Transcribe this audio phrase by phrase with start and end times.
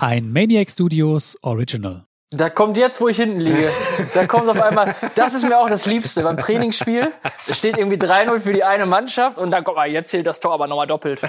[0.00, 2.04] Ein Maniac Studios Original.
[2.30, 3.68] Da kommt jetzt, wo ich hinten liege,
[4.14, 7.08] da kommt auf einmal, das ist mir auch das Liebste beim Trainingsspiel.
[7.48, 10.38] Es steht irgendwie 3-0 für die eine Mannschaft und dann, guck mal, jetzt zählt das
[10.38, 11.20] Tor aber nochmal doppelt.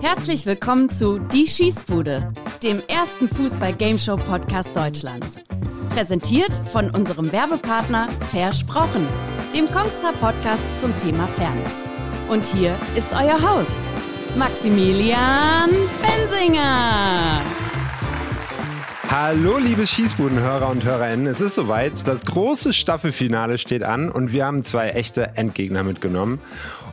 [0.00, 2.32] Herzlich willkommen zu Die Schießbude,
[2.64, 5.38] dem ersten Fußball-Gameshow-Podcast Deutschlands.
[5.94, 9.06] Präsentiert von unserem Werbepartner Versprochen,
[9.54, 11.84] dem Kongstar Podcast zum Thema Fairness.
[12.28, 13.78] Und hier ist euer Host,
[14.36, 15.70] Maximilian
[16.02, 17.63] Bensinger.
[19.10, 21.26] Hallo, liebe Schießbudenhörer und Hörerinnen.
[21.26, 22.06] Es ist soweit.
[22.08, 26.40] Das große Staffelfinale steht an und wir haben zwei echte Endgegner mitgenommen.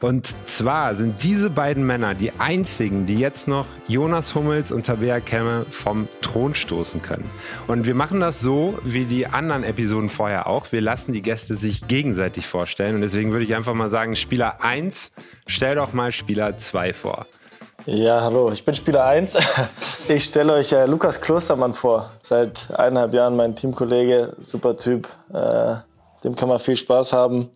[0.02, 5.20] Und zwar sind diese beiden Männer die einzigen, die jetzt noch Jonas Hummels und Tabea
[5.20, 7.30] Kemme vom Thron stoßen können.
[7.68, 10.72] Und wir machen das so wie die anderen Episoden vorher auch.
[10.72, 12.96] Wir lassen die Gäste sich gegenseitig vorstellen.
[12.96, 15.12] Und deswegen würde ich einfach mal sagen, Spieler 1,
[15.48, 17.26] stell doch mal Spieler 2 vor.
[17.86, 19.38] Ja, hallo, ich bin Spieler 1.
[20.08, 22.12] Ich stelle euch äh, Lukas Klostermann vor.
[22.22, 25.08] Seit eineinhalb Jahren mein Teamkollege, super Typ.
[25.34, 25.76] Äh,
[26.24, 27.50] dem kann man viel Spaß haben.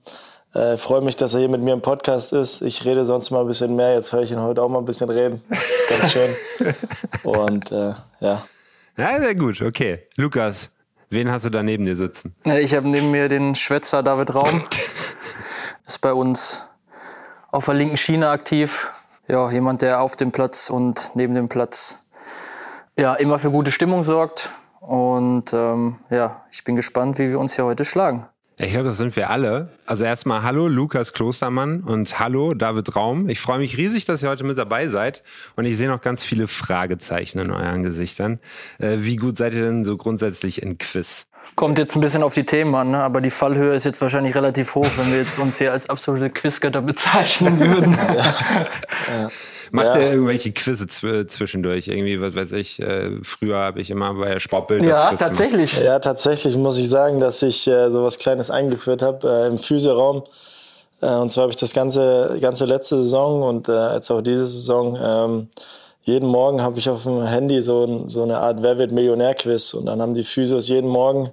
[0.53, 2.61] Äh, freue mich, dass er hier mit mir im Podcast ist.
[2.61, 3.93] Ich rede sonst mal ein bisschen mehr.
[3.93, 5.41] Jetzt höre ich ihn heute auch mal ein bisschen reden.
[5.49, 6.75] Das ist ganz schön.
[7.23, 8.45] Und äh, ja.
[8.97, 9.61] Ja, sehr gut.
[9.61, 10.07] Okay.
[10.15, 10.71] Lukas,
[11.09, 12.35] wen hast du da neben dir sitzen?
[12.45, 14.63] Ich habe neben mir den Schwätzer David Raum.
[15.85, 16.63] Ist bei uns
[17.51, 18.89] auf der linken Schiene aktiv
[19.27, 21.99] ja, jemand, der auf dem Platz und neben dem Platz
[22.97, 24.51] ja, immer für gute Stimmung sorgt.
[24.79, 28.27] Und ähm, ja, ich bin gespannt, wie wir uns hier heute schlagen.
[28.57, 29.69] Ich glaube, das sind wir alle.
[29.85, 33.27] Also erstmal hallo Lukas Klostermann und hallo David Raum.
[33.27, 35.23] Ich freue mich riesig, dass ihr heute mit dabei seid
[35.57, 38.39] und ich sehe noch ganz viele Fragezeichen in euren Gesichtern.
[38.77, 41.25] Äh, wie gut seid ihr denn so grundsätzlich in Quiz?
[41.55, 42.99] Kommt jetzt ein bisschen auf die Themen an, ne?
[42.99, 46.29] aber die Fallhöhe ist jetzt wahrscheinlich relativ hoch, wenn wir jetzt uns hier als absolute
[46.29, 47.93] Quizgötter bezeichnen würden.
[47.93, 48.35] ja.
[49.21, 49.29] Ja.
[49.71, 49.97] Macht ja.
[49.97, 50.87] ihr irgendwelche Quizze
[51.27, 51.87] zwischendurch?
[51.87, 55.71] Irgendwie, was weiß ich, äh, früher habe ich immer bei Sportbild Ja, tatsächlich.
[55.71, 55.85] Gemacht.
[55.85, 59.57] Ja, tatsächlich muss ich sagen, dass ich äh, so was Kleines eingeführt habe äh, im
[59.57, 60.23] Physioraum.
[61.01, 64.47] Äh, und zwar habe ich das ganze, ganze letzte Saison und äh, jetzt auch diese
[64.47, 65.47] Saison ähm,
[66.05, 69.87] jeden Morgen habe ich auf dem Handy so, so eine Art Wer wird Millionär-Quiz und
[69.87, 71.31] dann haben die Physios jeden Morgen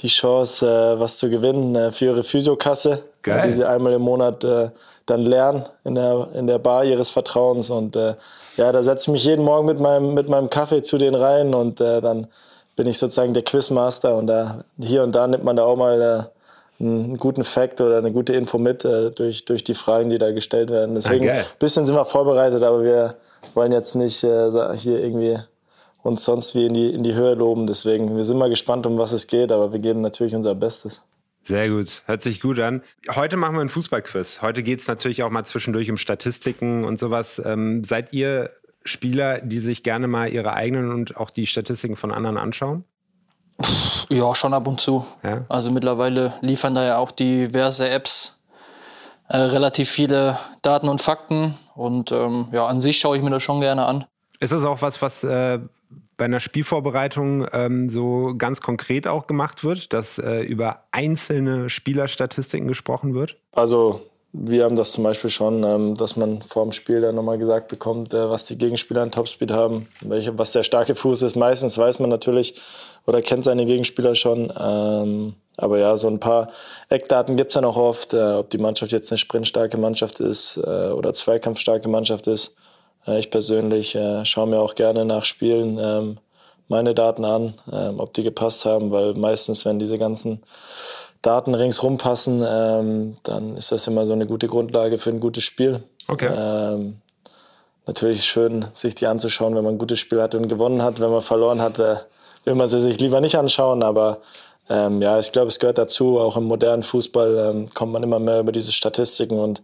[0.00, 3.44] die Chance, äh, was zu gewinnen äh, für ihre Physiokasse, Geil.
[3.46, 4.68] die sie einmal im Monat äh,
[5.06, 7.70] dann lernen in der, in der Bar ihres Vertrauens.
[7.70, 8.14] Und äh,
[8.58, 11.54] ja, da setze ich mich jeden Morgen mit meinem, mit meinem Kaffee zu denen rein
[11.54, 12.26] und äh, dann
[12.76, 16.28] bin ich sozusagen der Quizmaster und da hier und da nimmt man da auch mal
[16.80, 20.32] äh, einen guten Fact oder eine gute Info mit durch, durch die Fragen, die da
[20.32, 20.96] gestellt werden.
[20.96, 23.14] Deswegen ein ah, bisschen sind wir vorbereitet, aber wir
[23.56, 25.38] wollen jetzt nicht äh, hier irgendwie
[26.02, 27.66] uns sonst wie in die, in die Höhe loben.
[27.66, 31.02] Deswegen, wir sind mal gespannt, um was es geht, aber wir geben natürlich unser Bestes.
[31.46, 32.82] Sehr gut, hört sich gut an.
[33.14, 34.40] Heute machen wir einen Fußballquiz.
[34.40, 37.40] Heute geht es natürlich auch mal zwischendurch um Statistiken und sowas.
[37.44, 38.50] Ähm, seid ihr
[38.84, 42.84] Spieler, die sich gerne mal ihre eigenen und auch die Statistiken von anderen anschauen?
[44.08, 45.06] Ja, schon ab und zu.
[45.22, 45.44] Ja?
[45.48, 48.40] Also mittlerweile liefern da ja auch diverse Apps
[49.28, 51.54] äh, relativ viele Daten und Fakten.
[51.74, 54.04] Und ähm, ja, an sich schaue ich mir das schon gerne an.
[54.40, 55.58] Ist das auch was, was äh,
[56.16, 62.68] bei einer Spielvorbereitung ähm, so ganz konkret auch gemacht wird, dass äh, über einzelne Spielerstatistiken
[62.68, 63.36] gesprochen wird?
[63.52, 64.02] Also
[64.36, 67.68] wir haben das zum Beispiel schon, ähm, dass man vor dem Spiel dann nochmal gesagt
[67.68, 71.36] bekommt, äh, was die Gegenspieler an Topspeed haben, welche, was der starke Fuß ist.
[71.36, 72.60] Meistens weiß man natürlich
[73.06, 74.52] oder kennt seine Gegenspieler schon.
[74.58, 76.50] Ähm, aber ja, so ein paar
[76.88, 80.90] Eckdaten gibt's dann auch oft, äh, ob die Mannschaft jetzt eine sprintstarke Mannschaft ist äh,
[80.90, 82.54] oder zweikampfstarke Mannschaft ist.
[83.18, 86.16] Ich persönlich schaue mir auch gerne nach Spielen ähm,
[86.68, 87.52] meine Daten an,
[87.98, 90.42] ob die gepasst haben, weil meistens, wenn diese ganzen
[91.24, 95.42] Daten ringsrum passen, ähm, dann ist das immer so eine gute Grundlage für ein gutes
[95.44, 95.80] Spiel.
[96.08, 96.30] Okay.
[96.30, 97.00] Ähm,
[97.86, 101.00] natürlich schön, sich die anzuschauen, wenn man ein gutes Spiel hatte und gewonnen hat.
[101.00, 101.96] Wenn man verloren hat, äh,
[102.44, 103.82] will man sie sich lieber nicht anschauen.
[103.82, 104.18] Aber
[104.68, 106.18] ähm, ja, ich glaube, es gehört dazu.
[106.18, 109.62] Auch im modernen Fußball ähm, kommt man immer mehr über diese Statistiken und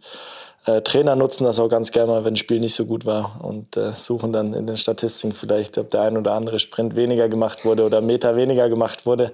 [0.66, 3.40] äh, Trainer nutzen das auch ganz gerne mal, wenn ein Spiel nicht so gut war
[3.42, 7.28] und äh, suchen dann in den Statistiken vielleicht, ob der ein oder andere Sprint weniger
[7.30, 9.32] gemacht wurde oder Meter weniger gemacht wurde.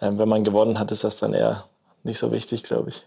[0.00, 1.64] Ähm, wenn man gewonnen hat, ist das dann eher
[2.04, 3.04] nicht so wichtig, glaube ich.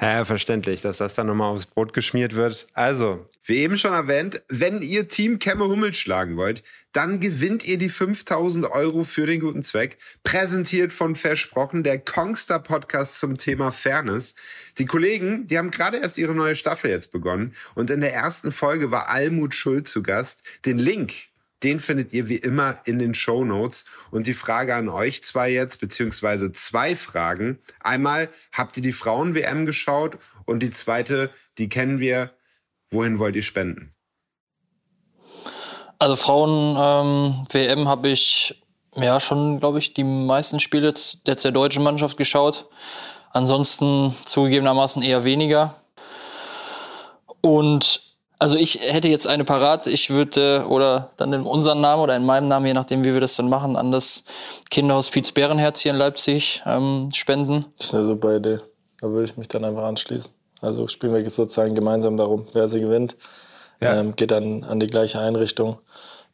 [0.00, 2.66] Ja, verständlich, dass das dann nochmal aufs Brot geschmiert wird.
[2.74, 7.78] Also, wie eben schon erwähnt, wenn ihr Team Kemme Hummel schlagen wollt, dann gewinnt ihr
[7.78, 9.98] die 5000 Euro für den guten Zweck.
[10.24, 14.34] Präsentiert von Versprochen, der Kongster Podcast zum Thema Fairness.
[14.78, 18.50] Die Kollegen, die haben gerade erst ihre neue Staffel jetzt begonnen und in der ersten
[18.50, 20.42] Folge war Almut Schuld zu Gast.
[20.66, 21.14] Den Link
[21.64, 23.84] den findet ihr wie immer in den Show Notes.
[24.10, 27.58] Und die Frage an euch zwei jetzt, beziehungsweise zwei Fragen.
[27.80, 30.18] Einmal, habt ihr die Frauen-WM geschaut?
[30.44, 32.30] Und die zweite, die kennen wir.
[32.90, 33.94] Wohin wollt ihr spenden?
[35.98, 38.62] Also Frauen-WM ähm, habe ich
[38.94, 42.66] ja schon, glaube ich, die meisten Spiele jetzt der deutschen Mannschaft geschaut.
[43.30, 45.76] Ansonsten zugegebenermaßen eher weniger.
[47.40, 48.13] Und
[48.44, 49.86] also ich hätte jetzt eine parat.
[49.86, 53.22] Ich würde oder dann in unserem Namen oder in meinem Namen, je nachdem, wie wir
[53.22, 54.22] das dann machen, an das
[54.70, 57.64] Kinderhospiz Bärenherz hier in Leipzig ähm, spenden.
[57.78, 58.58] Das ist eine super Idee.
[59.00, 60.30] Da würde ich mich dann einfach anschließen.
[60.60, 63.16] Also spielen wir jetzt sozusagen gemeinsam darum, wer sie gewinnt.
[63.80, 63.98] Ja.
[63.98, 65.78] Ähm, geht dann an die gleiche Einrichtung.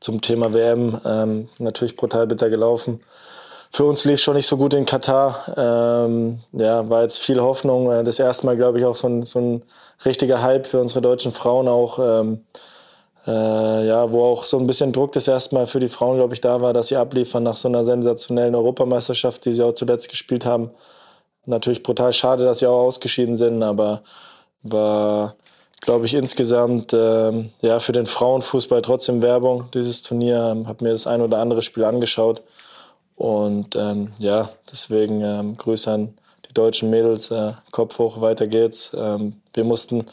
[0.00, 2.98] Zum Thema WM ähm, natürlich brutal bitter gelaufen.
[3.70, 5.44] Für uns lief schon nicht so gut in Katar.
[5.56, 7.92] Ähm, ja, war jetzt viel Hoffnung.
[7.92, 9.62] Äh, das erste Mal, glaube ich, auch so ein, so ein
[10.05, 11.99] richtiger Hype für unsere deutschen Frauen auch.
[11.99, 12.44] Ähm,
[13.26, 16.35] äh, ja, wo auch so ein bisschen Druck das erste Mal für die Frauen, glaube
[16.35, 20.08] ich, da war, dass sie abliefern nach so einer sensationellen Europameisterschaft, die sie auch zuletzt
[20.08, 20.70] gespielt haben.
[21.47, 24.02] Natürlich brutal schade, dass sie auch ausgeschieden sind, aber
[24.62, 25.35] war,
[25.81, 30.53] glaube ich, insgesamt äh, ja für den Frauenfußball trotzdem Werbung, dieses Turnier.
[30.53, 32.43] Ähm, habe mir das ein oder andere Spiel angeschaut.
[33.17, 36.14] Und ähm, ja, deswegen ähm, Grüße an
[36.50, 37.31] die deutschen Mädels.
[37.31, 38.93] Äh, Kopf hoch, weiter geht's.
[38.94, 40.05] Ähm, wir mussten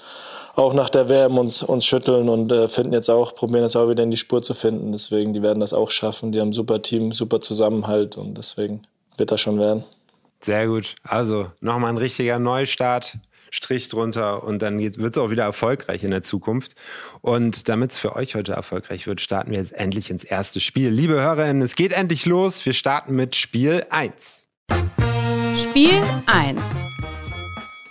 [0.56, 3.90] auch nach der WM uns, uns schütteln und äh, finden jetzt auch, probieren jetzt auch
[3.90, 4.92] wieder in die Spur zu finden.
[4.92, 6.32] Deswegen, die werden das auch schaffen.
[6.32, 8.84] Die haben ein super Team, super Zusammenhalt und deswegen
[9.18, 9.84] wird das schon werden.
[10.42, 10.96] Sehr gut.
[11.04, 13.18] Also nochmal ein richtiger Neustart.
[13.50, 16.76] Strich drunter und dann wird es auch wieder erfolgreich in der Zukunft.
[17.22, 20.90] Und damit es für euch heute erfolgreich wird, starten wir jetzt endlich ins erste Spiel.
[20.90, 22.66] Liebe Hörerinnen, es geht endlich los.
[22.66, 24.48] Wir starten mit Spiel 1.
[25.78, 26.60] Spiel 1.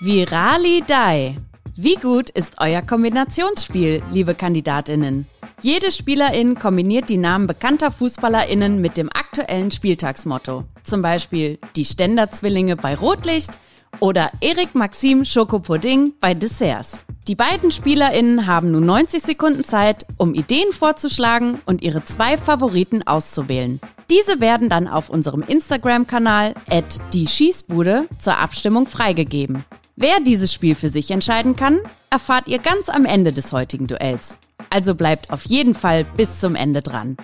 [0.01, 1.37] Virali Dai.
[1.77, 5.29] Wie gut ist euer Kombinationsspiel, liebe Kandidatinnen?
[5.63, 10.65] Jede Spielerin kombiniert die Namen bekannter Fußballerinnen mit dem aktuellen Spieltagsmotto.
[10.83, 13.57] Zum Beispiel die Ständerzwillinge bei Rotlicht
[14.01, 17.05] oder Erik Maxim Schokopudding bei Desserts.
[17.29, 23.07] Die beiden SpielerInnen haben nun 90 Sekunden Zeit, um Ideen vorzuschlagen und ihre zwei Favoriten
[23.07, 23.81] auszuwählen.
[24.11, 29.65] Diese werden dann auf unserem Instagram-Kanal at die Schießbude zur Abstimmung freigegeben.
[29.97, 34.39] Wer dieses Spiel für sich entscheiden kann, erfahrt ihr ganz am Ende des heutigen Duells.
[34.71, 37.17] Also bleibt auf jeden Fall bis zum Ende dran.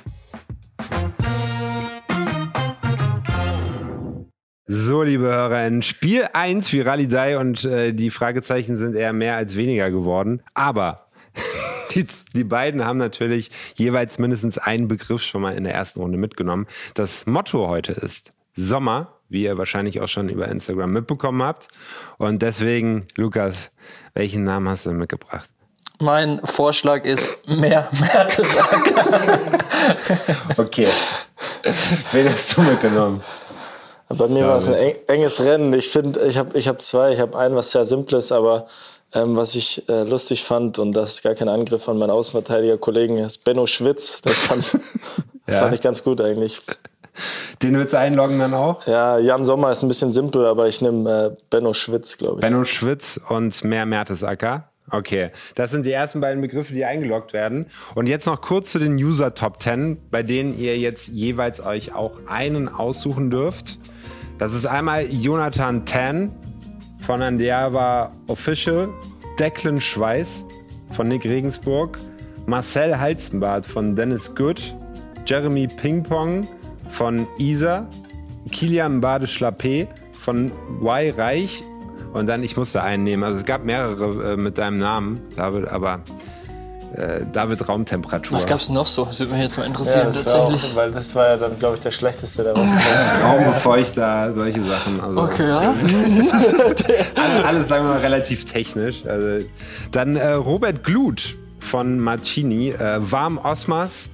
[4.74, 9.36] So, liebe Hörer, in Spiel 1 für Rallye und äh, die Fragezeichen sind eher mehr
[9.36, 10.42] als weniger geworden.
[10.54, 11.08] Aber
[11.90, 16.16] die, die beiden haben natürlich jeweils mindestens einen Begriff schon mal in der ersten Runde
[16.16, 16.66] mitgenommen.
[16.94, 21.68] Das Motto heute ist Sommer, wie ihr wahrscheinlich auch schon über Instagram mitbekommen habt.
[22.16, 23.70] Und deswegen, Lukas,
[24.14, 25.50] welchen Namen hast du mitgebracht?
[25.98, 29.38] Mein Vorschlag ist mehr Mertesacker.
[30.56, 30.88] okay.
[32.12, 33.20] Wen hast du mitgenommen?
[34.16, 35.72] Bei mir war es ein enges Rennen.
[35.72, 37.12] Ich finde, ich habe ich hab zwei.
[37.12, 38.66] Ich habe einen, was sehr simples, aber
[39.14, 43.18] ähm, was ich äh, lustig fand, und das ist gar kein Angriff an meinen Außenverteidiger-Kollegen,
[43.18, 44.20] ist Benno Schwitz.
[44.22, 44.78] Das fand,
[45.46, 45.58] ja.
[45.58, 46.62] fand ich ganz gut eigentlich.
[47.62, 48.86] Den willst du einloggen dann auch?
[48.86, 52.40] Ja, Jan Sommer ist ein bisschen simpel, aber ich nehme äh, Benno Schwitz, glaube ich.
[52.40, 54.68] Benno Schwitz und mehr Mertesacker.
[54.90, 57.66] Okay, das sind die ersten beiden Begriffe, die eingeloggt werden.
[57.94, 61.94] Und jetzt noch kurz zu den User Top 10, bei denen ihr jetzt jeweils euch
[61.94, 63.78] auch einen aussuchen dürft.
[64.42, 66.32] Das ist einmal Jonathan Tan
[67.06, 68.88] von Andiaba Official,
[69.38, 70.44] Declan Schweiß
[70.96, 71.96] von Nick Regensburg,
[72.46, 74.74] Marcel Halzenbart von Dennis Good,
[75.26, 76.44] Jeremy Pingpong
[76.90, 77.88] von Isa,
[78.50, 81.62] Kilian Bade-Schlappé von Y Reich
[82.12, 83.22] und dann, ich musste einen nehmen.
[83.22, 86.00] Also es gab mehrere äh, mit deinem Namen, David, aber
[86.96, 88.36] äh, David Raumtemperatur.
[88.36, 89.04] Was gab es noch so?
[89.04, 90.72] Das würde mich jetzt mal interessieren, ja, tatsächlich.
[90.72, 95.00] Auch, weil das war ja dann, glaube ich, der schlechteste, der rausgekommen Raumbefeuchter, solche Sachen.
[95.00, 95.74] Also, okay, ja.
[97.46, 99.04] alles, sagen wir mal, relativ technisch.
[99.06, 99.46] Also,
[99.90, 104.08] dann äh, Robert Glut von Marcini, äh, Warm Osmas,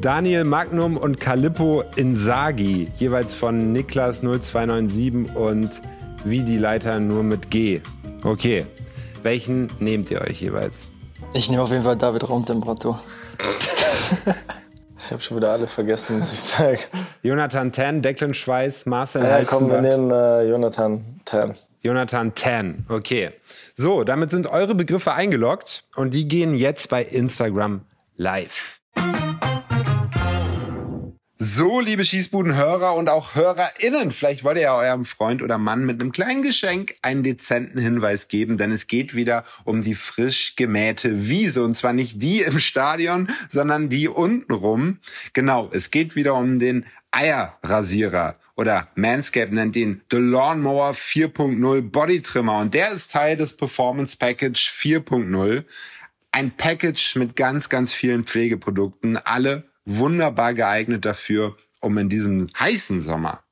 [0.00, 5.70] Daniel Magnum und Calippo Insagi, jeweils von Niklas 0297 und
[6.24, 7.80] wie die Leiter nur mit G.
[8.22, 8.66] Okay,
[9.22, 10.74] welchen nehmt ihr euch jeweils?
[11.34, 13.00] Ich nehme auf jeden Fall David Raumtemperatur.
[14.96, 16.78] ich habe schon wieder alle vergessen, muss ich sagen.
[17.24, 21.54] Jonathan Tan, Declan Schweiß, Marcel Ja, komm, wir nehmen äh, Jonathan Tan.
[21.80, 23.32] Jonathan Tan, okay.
[23.74, 27.80] So, damit sind eure Begriffe eingeloggt und die gehen jetzt bei Instagram
[28.16, 28.78] live.
[31.46, 36.00] So, liebe Schießbudenhörer und auch HörerInnen, vielleicht wollt ihr ja eurem Freund oder Mann mit
[36.00, 41.28] einem kleinen Geschenk einen dezenten Hinweis geben, denn es geht wieder um die frisch gemähte
[41.28, 41.62] Wiese.
[41.62, 45.00] Und zwar nicht die im Stadion, sondern die untenrum.
[45.34, 52.22] Genau, es geht wieder um den Eierrasierer oder Manscape nennt ihn The Lawnmower 4.0 Body
[52.22, 55.64] Trimmer und der ist Teil des Performance Package 4.0.
[56.32, 59.18] ein Package mit ganz, ganz vielen Pflegeprodukten.
[59.18, 63.44] Alle wunderbar geeignet dafür, um in diesem heißen Sommer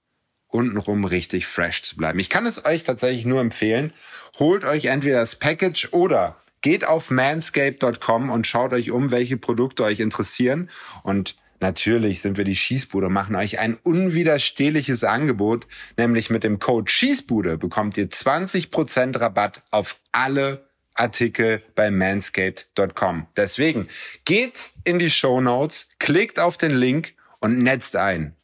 [0.53, 2.19] untenrum richtig fresh zu bleiben.
[2.19, 3.93] Ich kann es euch tatsächlich nur empfehlen.
[4.39, 9.83] Holt euch entweder das Package oder geht auf manscape.com und schaut euch um, welche Produkte
[9.83, 10.69] euch interessieren.
[11.03, 16.91] Und natürlich sind wir die Schießbude, machen euch ein unwiderstehliches Angebot, nämlich mit dem Code
[16.91, 23.27] Schießbude bekommt ihr 20% Rabatt auf alle Artikel bei manscaped.com.
[23.37, 23.89] Deswegen
[24.25, 28.37] geht in die Show Notes, klickt auf den Link und netzt ein.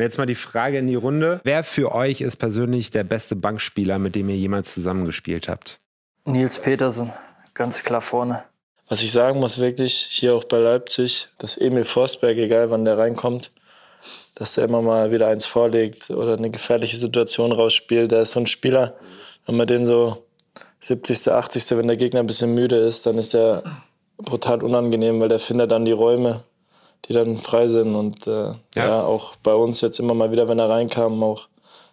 [0.00, 1.40] Und jetzt mal die Frage in die Runde.
[1.44, 5.78] Wer für euch ist persönlich der beste Bankspieler, mit dem ihr jemals zusammengespielt habt?
[6.24, 7.12] Nils Petersen,
[7.52, 8.44] ganz klar vorne.
[8.88, 12.98] Was ich sagen muss, wirklich, hier auch bei Leipzig, dass Emil Forsberg, egal wann der
[12.98, 13.52] reinkommt,
[14.34, 18.10] dass der immer mal wieder eins vorlegt oder eine gefährliche Situation rausspielt.
[18.10, 18.96] Der ist so ein Spieler,
[19.50, 20.24] wenn man den so
[20.80, 23.62] 70., 80., wenn der Gegner ein bisschen müde ist, dann ist der
[24.16, 26.42] brutal unangenehm, weil der findet dann die Räume
[27.08, 27.94] die dann frei sind.
[27.94, 28.58] Und äh, ja.
[28.74, 29.02] ja.
[29.02, 31.48] auch bei uns jetzt immer mal wieder, wenn er reinkam, auch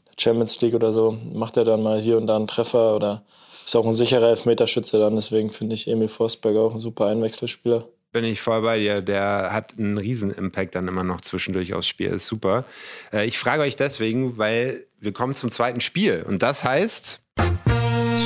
[0.08, 3.24] der Champions League oder so, macht er dann mal hier und da einen Treffer oder
[3.66, 5.16] ist auch ein sicherer Elfmeterschütze dann.
[5.16, 7.86] Deswegen finde ich Emil Forsberg auch ein super Einwechselspieler.
[8.14, 9.02] Bin ich voll bei dir.
[9.02, 12.08] Der hat einen riesen Impact dann immer noch zwischendurch aufs Spiel.
[12.08, 12.64] Ist super.
[13.12, 16.24] Äh, ich frage euch deswegen, weil wir kommen zum zweiten Spiel.
[16.28, 17.22] Und das heißt.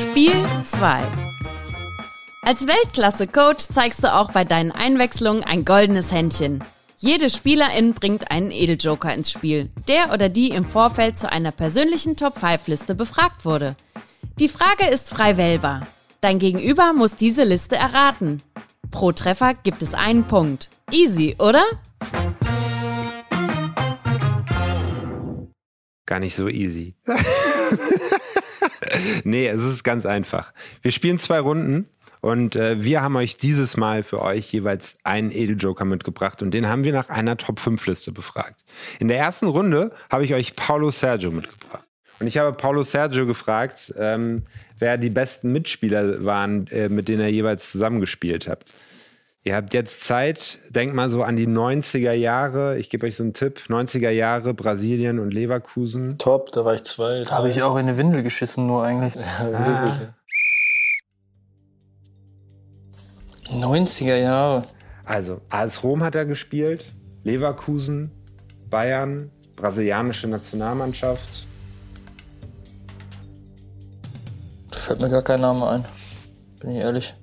[0.01, 0.33] Spiel
[0.65, 1.01] 2.
[2.43, 6.63] Als Weltklasse-Coach zeigst du auch bei deinen Einwechslungen ein goldenes Händchen.
[6.97, 12.15] Jede Spielerin bringt einen Edeljoker ins Spiel, der oder die im Vorfeld zu einer persönlichen
[12.15, 13.75] Top-5-Liste befragt wurde.
[14.39, 15.87] Die Frage ist frei wählbar.
[16.21, 18.43] Dein Gegenüber muss diese Liste erraten.
[18.91, 20.69] Pro Treffer gibt es einen Punkt.
[20.91, 21.63] Easy, oder?
[26.05, 26.95] Gar nicht so easy.
[29.23, 30.53] nee, es ist ganz einfach.
[30.81, 31.87] Wir spielen zwei Runden
[32.21, 36.69] und äh, wir haben euch dieses Mal für euch jeweils einen Edeljoker mitgebracht und den
[36.69, 38.63] haben wir nach einer Top-5-Liste befragt.
[38.99, 41.85] In der ersten Runde habe ich euch Paulo Sergio mitgebracht.
[42.19, 44.43] Und ich habe Paulo Sergio gefragt, ähm,
[44.77, 48.71] wer die besten Mitspieler waren, äh, mit denen er jeweils zusammengespielt hat.
[49.43, 52.77] Ihr habt jetzt Zeit, denkt mal so an die 90er Jahre.
[52.77, 53.61] Ich gebe euch so einen Tipp.
[53.69, 56.19] 90er Jahre, Brasilien und Leverkusen.
[56.19, 57.23] Top, da war ich zwei.
[57.23, 59.15] Da habe ich auch in eine Windel geschissen, nur eigentlich.
[59.15, 59.99] Ja, wirklich.
[59.99, 60.15] Ah.
[63.49, 64.63] 90er Jahre.
[65.05, 66.85] Also, AS Rom hat er gespielt,
[67.23, 68.11] Leverkusen,
[68.69, 71.47] Bayern, brasilianische Nationalmannschaft.
[74.69, 75.85] Da fällt mir gar kein Name ein,
[76.59, 77.15] bin ich ehrlich.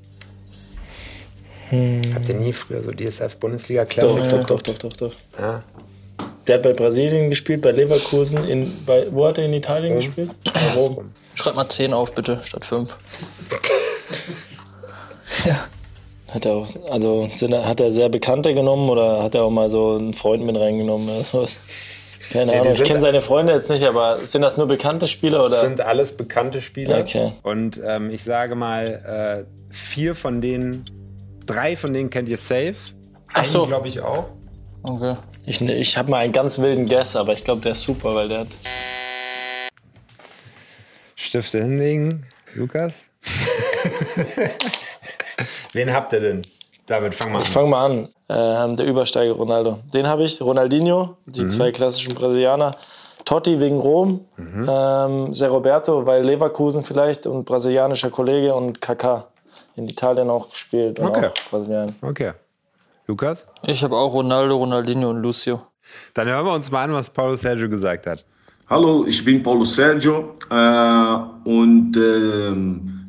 [1.70, 2.14] Hm.
[2.14, 4.30] Habt ihr nie früher so DSF-Bundesliga Classic?
[4.46, 5.14] Doch, doch, doch, doch, doch.
[5.38, 5.62] Ja.
[6.46, 8.48] Der hat bei Brasilien gespielt, bei Leverkusen.
[8.48, 10.30] In, bei, wo hat er in Italien gespielt?
[10.74, 11.10] Rom.
[11.34, 12.96] Schreib mal 10 auf, bitte, statt 5.
[15.44, 15.66] ja.
[16.32, 19.96] Hat er auch, also hat er sehr Bekannte genommen oder hat er auch mal so
[19.96, 21.24] einen Freund mit reingenommen?
[22.30, 25.44] Keine nee, Ahnung, ich kenne seine Freunde jetzt nicht, aber sind das nur bekannte Spieler
[25.46, 25.60] oder?
[25.60, 26.98] Sind alles bekannte Spieler.
[27.00, 27.32] Okay.
[27.42, 30.84] Und ähm, ich sage mal, äh, vier von denen,
[31.48, 32.76] drei von denen kennt ihr safe.
[33.32, 33.66] Ach so.
[33.66, 34.26] glaube ich auch.
[34.82, 35.16] Okay.
[35.46, 38.28] Ich, ich habe mal einen ganz wilden Guess, aber ich glaube, der ist super, weil
[38.28, 38.48] der hat.
[41.16, 43.06] Stifte hinlegen, Lukas.
[45.72, 46.42] Wen habt ihr denn?
[46.86, 47.44] David, fang mal an.
[47.44, 48.08] Ich fang mal an.
[48.30, 49.78] Ähm, der Übersteiger Ronaldo.
[49.92, 50.40] Den habe ich.
[50.40, 51.50] Ronaldinho, die mhm.
[51.50, 52.76] zwei klassischen Brasilianer.
[53.24, 54.26] Totti wegen Rom.
[54.36, 54.68] Mhm.
[54.70, 59.24] Ähm, Ser Roberto, weil Leverkusen vielleicht und brasilianischer Kollege und Kaká.
[59.78, 60.98] In Italien auch gespielt.
[60.98, 61.26] Und okay.
[61.26, 61.94] Auch Brasilien.
[62.02, 62.32] Okay.
[63.06, 63.46] Lukas?
[63.62, 65.62] Ich habe auch Ronaldo, Ronaldinho und Lucio.
[66.14, 68.26] Dann hören wir uns mal an, was Paulo Sergio gesagt hat.
[68.68, 72.52] Hallo, ich bin Paulo Sergio äh, und äh,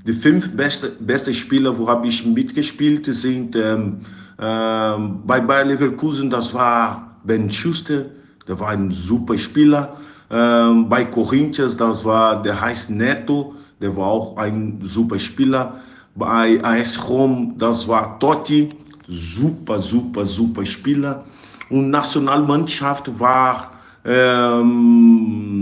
[0.05, 3.99] die fünf beste, beste Spieler, wo habe ich mitgespielt, sind ähm,
[4.39, 8.05] ähm, bei Bayer Leverkusen, das war Ben Schuster,
[8.47, 9.97] der war ein super Spieler.
[10.29, 15.81] Ähm, bei Corinthians, das war, der heißt Neto, der war auch ein super Spieler.
[16.15, 18.69] Bei AS Rom, das war Totti,
[19.07, 21.23] super, super, super Spieler.
[21.69, 23.71] Und Nationalmannschaft war
[24.05, 25.59] ähm,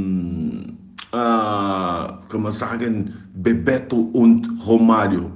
[1.11, 5.31] äh, kann man sagen, Bebeto und Romario.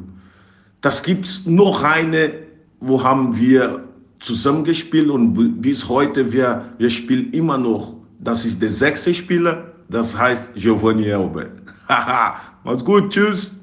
[0.82, 2.34] Das gibt es noch eine,
[2.80, 3.84] wo haben wir
[4.20, 7.96] zusammengespielt und bis heute, wir, wir spielen immer noch.
[8.20, 11.48] Das ist der sechste Spieler, das heißt Giovanni Elber.
[11.90, 13.54] Haha, mach's gut, tschüss.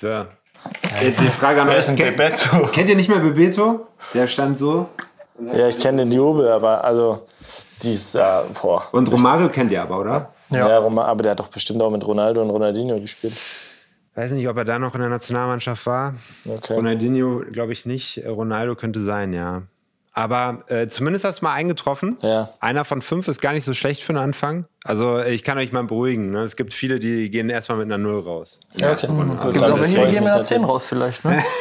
[0.00, 0.24] So.
[1.02, 1.86] Jetzt die Frage an euch.
[1.86, 2.66] Kennt, Bebeto.
[2.72, 3.86] kennt ihr nicht mehr Bebeto?
[4.12, 4.88] Der stand so.
[5.52, 7.26] Ja, ich kenne den Jubel, aber also,
[7.82, 8.22] die ist, äh,
[8.60, 8.84] boah.
[8.92, 10.32] Und Romario kennt ihr aber, oder?
[10.50, 13.34] Ja, ja aber der hat doch bestimmt auch mit Ronaldo und Ronaldinho gespielt.
[14.14, 16.14] Weiß nicht, ob er da noch in der Nationalmannschaft war.
[16.48, 16.74] Okay.
[16.74, 18.22] Ronaldinho glaube ich nicht.
[18.24, 19.62] Ronaldo könnte sein, ja.
[20.16, 22.16] Aber äh, zumindest hast du mal eingetroffen.
[22.22, 22.48] Ja.
[22.60, 24.66] Einer von fünf ist gar nicht so schlecht für den Anfang.
[24.84, 26.30] Also ich kann euch mal beruhigen.
[26.30, 26.42] Ne?
[26.42, 28.60] Es gibt viele, die gehen erstmal mit einer Null raus.
[28.76, 29.08] Ja, okay.
[29.08, 30.68] Dann glaube, das hier freue ich gehen nach 10 natürlich.
[30.68, 31.24] raus vielleicht.
[31.24, 31.42] Ne?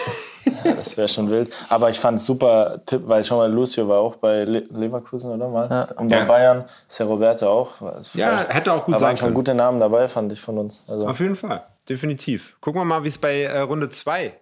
[0.66, 1.54] Ja, das wäre schon wild.
[1.70, 5.48] Aber ich fand super Tipp, weil schon mal Lucio war auch bei Le Leverkusen, oder
[5.48, 5.88] mal?
[5.96, 6.26] Und bei Ja.
[6.26, 7.76] Bayern ist der Roberto auch.
[8.14, 9.36] Ja, hätte auch gut da sein waren schon können.
[9.36, 10.84] gute Namen dabei, fand ich von uns.
[10.86, 12.58] Also, Auf jeden Fall, definitiv.
[12.60, 14.34] Gucken wir mal, wie es bei äh, Runde 2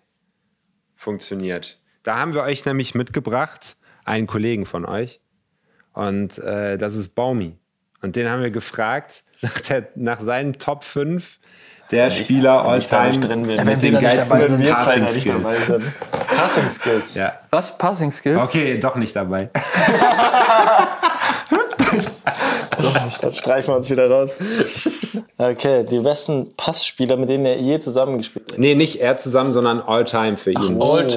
[0.95, 1.77] funktioniert.
[2.03, 3.77] Da haben wir euch nämlich mitgebracht,
[4.11, 5.21] einen Kollegen von euch.
[5.93, 7.57] Und äh, das ist Baumi.
[8.01, 11.39] Und den haben wir gefragt nach, der, nach seinen Top 5
[11.91, 14.73] der Spieler all ich da time nicht drin mit den wir da nicht dabei geilsten
[14.73, 15.67] Passing da nicht dabei Skills.
[15.67, 15.83] sind.
[16.27, 17.15] Passing Skills.
[17.15, 17.33] Ja.
[17.49, 17.77] Was?
[17.77, 18.41] Passing Skills?
[18.41, 19.49] Okay, doch nicht dabei.
[23.21, 24.31] Dann streichen wir uns wieder raus.
[25.37, 28.59] Okay, die besten Passspieler, mit denen er je zusammengespielt hat.
[28.59, 30.81] Nee, nicht er zusammen, sondern all time für ihn.
[30.81, 31.07] All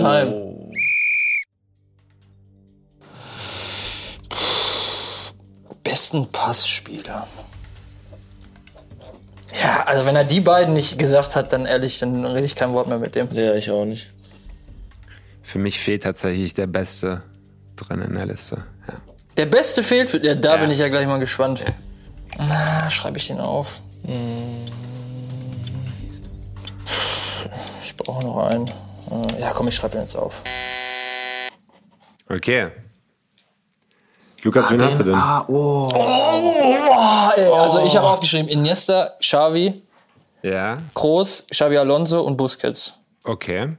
[5.84, 7.26] Besten Passspieler.
[9.62, 12.72] Ja, also wenn er die beiden nicht gesagt hat, dann ehrlich, dann rede ich kein
[12.72, 13.28] Wort mehr mit dem.
[13.32, 14.08] Ja, ich auch nicht.
[15.42, 17.22] Für mich fehlt tatsächlich der Beste
[17.76, 18.64] drin in der Liste.
[18.88, 18.94] Ja.
[19.36, 20.24] Der Beste fehlt für.
[20.24, 20.60] Ja, da Ja.
[20.62, 21.62] bin ich ja gleich mal gespannt.
[22.38, 23.80] Na, schreibe ich den auf.
[27.84, 28.64] Ich brauche noch einen.
[28.66, 30.42] Äh, Ja, komm, ich schreibe den jetzt auf.
[32.28, 32.70] Okay.
[34.44, 35.18] Lukas, wen hast du denn?
[35.48, 35.88] Oh,
[37.36, 39.82] ey, Also ich habe aufgeschrieben Iniesta, Xavi,
[40.42, 42.94] Ja, Kroos, Xavi Alonso und Busquets.
[43.24, 43.76] okay.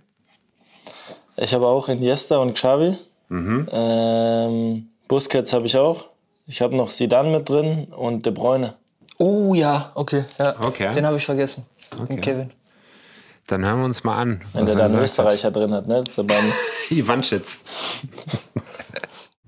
[1.38, 2.96] Ich habe auch Iniesta und Xavi.
[3.28, 3.68] Mhm.
[3.72, 6.06] Ähm, Busquets habe ich auch.
[6.48, 8.76] Ich habe noch Zidane mit drin und De Bruyne.
[9.18, 10.24] Oh ja, okay.
[10.40, 10.56] Ja.
[10.62, 10.94] Okay.
[10.94, 11.66] Den habe ich vergessen.
[12.08, 12.52] Den Kevin.
[13.48, 14.42] Dann hören wir uns mal an.
[14.54, 15.98] Wenn der er dann gesagt Österreicher drin hat, ne?
[15.98, 16.10] Hat.
[16.90, 17.50] Ivanschitz.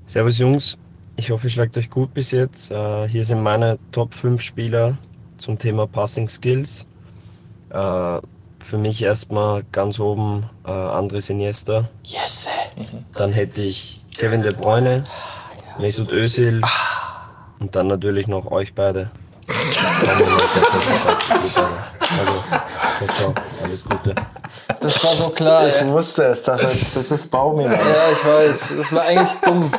[0.06, 0.78] Servus Jungs,
[1.18, 2.72] ich hoffe, ihr schlagt euch gut bis jetzt.
[2.72, 4.98] Äh, hier sind meine Top 5 Spieler
[5.38, 6.86] zum Thema Passing Skills.
[7.70, 8.20] Äh,
[8.64, 11.88] für mich erstmal ganz oben äh, Andres Iniesta.
[12.04, 12.50] Yes.
[13.14, 15.04] Dann hätte ich Kevin De Bruyne,
[15.80, 16.62] Mesut Özil
[17.60, 19.10] und dann natürlich noch euch beide.
[22.10, 23.34] Also, ciao, ciao,
[23.64, 24.16] alles Gute.
[24.80, 25.68] Das war so klar.
[25.68, 25.90] Ich ey.
[25.90, 27.64] wusste es, das ist, das ist Baumi.
[27.64, 27.72] Ja,
[28.12, 28.74] ich weiß.
[28.78, 29.72] Das war eigentlich dumm.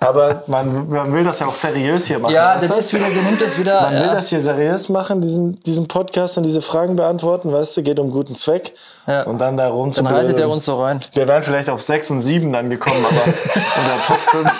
[0.00, 2.34] Aber man, man will das ja auch seriös hier machen.
[2.34, 3.82] Ja, das ist wieder, der nimmt das wieder.
[3.82, 4.14] Man will ja.
[4.14, 8.10] das hier seriös machen, diesen, diesen Podcast und diese Fragen beantworten, weißt du, geht um
[8.10, 8.74] guten Zweck.
[9.06, 9.24] Ja.
[9.24, 11.00] Und dann da rum zu Dann haltet er uns so rein.
[11.14, 14.50] Wir wären vielleicht auf 6 und 7 dann gekommen, aber in der Top 5.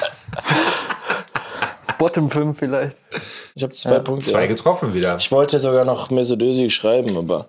[1.98, 2.96] Bottom 5 vielleicht.
[3.54, 4.30] Ich habe zwei Punkte.
[4.30, 4.46] Zwei ja.
[4.46, 5.16] getroffen wieder.
[5.16, 7.46] Ich wollte sogar noch Mesut Özil schreiben, aber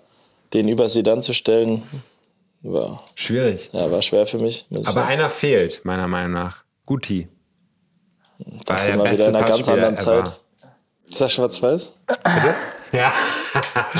[0.52, 1.82] den über sie dann zu stellen,
[2.62, 3.70] war, Schwierig.
[3.72, 4.66] ja, war schwer für mich.
[4.70, 5.08] Aber sagen.
[5.08, 6.64] einer fehlt, meiner Meinung nach.
[6.86, 7.28] Guti.
[8.66, 10.24] das der sind wir wieder in einer ganz anderen ever.
[10.24, 10.40] Zeit.
[11.08, 11.92] Ist das schwarz-weiß?
[12.92, 13.12] Ja.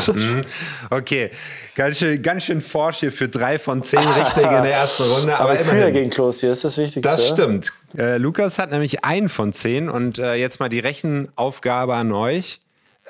[0.06, 0.42] Mhm.
[0.90, 1.30] okay.
[1.74, 5.34] Ganz schön, ganz schön forsch hier für drei von zehn Richtige in der ersten Runde.
[5.34, 5.94] Aber, Aber früher immerhin.
[5.94, 7.16] gegen Klos hier ist das Wichtigste.
[7.16, 7.72] Das stimmt.
[7.98, 12.60] Äh, Lukas hat nämlich einen von zehn und äh, jetzt mal die Rechenaufgabe an euch.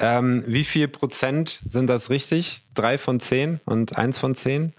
[0.00, 2.62] Ähm, wie viel Prozent sind das richtig?
[2.74, 4.72] Drei von zehn und eins von zehn?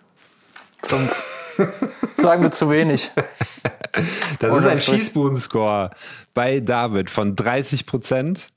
[0.84, 1.24] Fünf.
[2.18, 3.12] Sagen wir zu wenig.
[4.40, 4.78] Das Oh, ist ein.
[4.78, 5.92] Schießbudenscore
[6.34, 8.48] bei David von 30 Prozent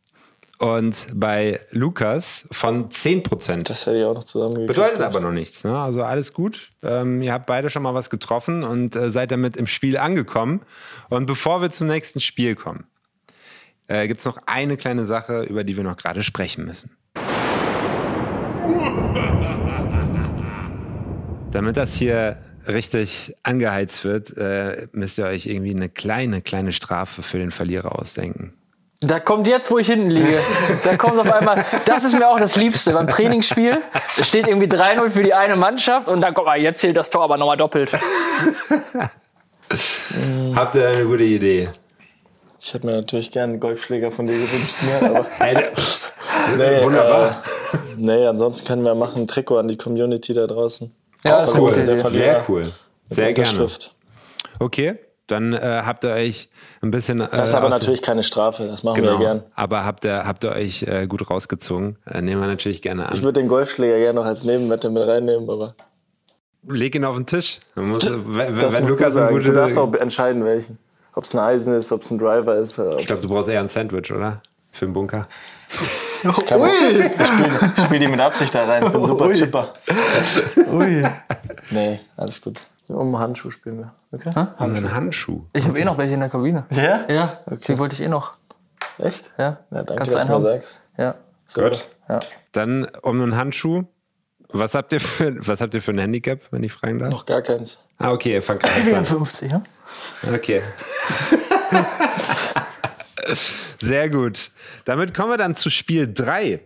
[0.59, 3.69] und bei Lukas von 10 Prozent.
[3.69, 4.69] Das hätte ich auch noch zusammengekriegt.
[4.69, 5.65] Bedeutet aber noch nichts.
[5.65, 5.77] Ne?
[5.79, 6.71] Also alles gut.
[6.83, 10.63] Ähm, ihr habt beide schon mal was getroffen und äh, seid damit im Spiel angekommen.
[11.11, 12.87] Und bevor wir zum nächsten Spiel kommen,
[13.89, 16.97] äh, gibt es noch eine kleine Sache, über die wir noch gerade sprechen müssen.
[21.51, 27.23] Damit das hier richtig angeheizt wird, äh, müsst ihr euch irgendwie eine kleine, kleine Strafe
[27.23, 28.53] für den Verlierer ausdenken.
[29.01, 30.39] Da kommt jetzt, wo ich hinten liege.
[30.83, 33.83] Da kommt auf einmal, das ist mir auch das Liebste beim Trainingsspiel.
[34.17, 37.11] Es steht irgendwie 3-0 für die eine Mannschaft und dann kommt mal, jetzt zählt das
[37.11, 37.93] Tor aber nochmal doppelt.
[40.55, 41.69] Habt ihr eine gute Idee?
[42.67, 44.79] Ich hätte mir natürlich gerne einen Golfschläger von dir gewünscht.
[44.83, 45.07] Ne?
[45.11, 45.27] Aber
[46.57, 47.43] Nee, Wunderbar.
[47.73, 50.91] Äh, nee, ansonsten können wir machen ein Trikot an die Community da draußen.
[51.25, 51.73] Ja, das cool.
[51.73, 51.99] Der.
[51.99, 52.25] Verlierer.
[52.25, 52.63] Sehr cool.
[53.11, 53.67] Sehr gerne.
[54.61, 56.49] Okay, dann äh, habt ihr euch
[56.81, 57.21] ein bisschen.
[57.21, 59.43] Äh, Das ist aber natürlich keine Strafe, das machen Genau, wir gern.
[59.55, 61.99] aber habt ihr, habt ihr euch äh, gut rausgezogen?
[62.07, 63.15] Äh, nehmen wir natürlich gerne an.
[63.15, 65.75] Ich würde den Golfschläger gerne noch als Nebenwette mit reinnehmen, aber
[66.67, 67.61] Leg ihn auf den Tisch.
[67.75, 69.35] Man muss, wenn das wenn musst Lukas du sagen.
[69.35, 70.79] gute, Du darfst auch entscheiden, welchen.
[71.15, 72.79] Ob es ein Eisen ist, ob es ein Driver ist.
[72.79, 74.43] Ich glaube, du brauchst eher ein Sandwich, oder?
[74.73, 75.23] Für den Bunker.
[76.27, 78.83] Ich, ich spiele spiel die mit Absicht da rein.
[78.83, 79.75] Ich bin super Chipper.
[80.73, 81.05] Ui.
[81.71, 82.61] Nee, alles gut.
[82.89, 83.93] Um Handschuh spielen wir.
[84.11, 84.31] Okay?
[84.59, 85.43] Und einen Handschuh.
[85.53, 86.65] Ich habe eh noch welche in der Kabine.
[86.71, 87.05] Ja?
[87.09, 88.33] Ja, die wollte ich eh noch.
[88.97, 89.31] Echt?
[89.37, 90.43] Ja, Ja, danke, Kannst du dass du haben?
[90.45, 90.81] sagst.
[90.97, 91.15] Ja.
[91.55, 91.87] Gut.
[92.09, 92.21] Ja.
[92.53, 93.85] Dann um einen Handschuh.
[94.49, 97.11] Was habt ihr für, was habt ihr für ein Handicap, wenn ich fragen darf?
[97.13, 97.81] Noch gar keins.
[97.99, 98.71] Ah, okay, gerade an.
[98.71, 99.63] 54, ja?
[100.33, 100.63] Okay.
[103.81, 104.51] Sehr gut.
[104.85, 106.61] Damit kommen wir dann zu Spiel 3.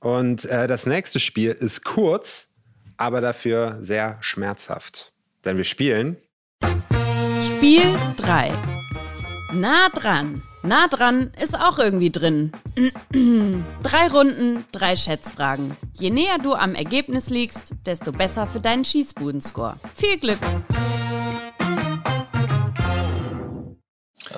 [0.00, 2.48] Und äh, das nächste Spiel ist kurz,
[2.96, 5.12] aber dafür sehr schmerzhaft.
[5.44, 6.16] Denn wir spielen
[7.44, 7.82] Spiel
[8.16, 8.52] 3.
[9.52, 10.42] Nah dran.
[10.62, 12.52] Nah dran ist auch irgendwie drin.
[13.82, 15.76] drei Runden, drei Schätzfragen.
[15.92, 19.76] Je näher du am Ergebnis liegst, desto besser für deinen Schießbudenscore.
[19.94, 20.38] Viel Glück!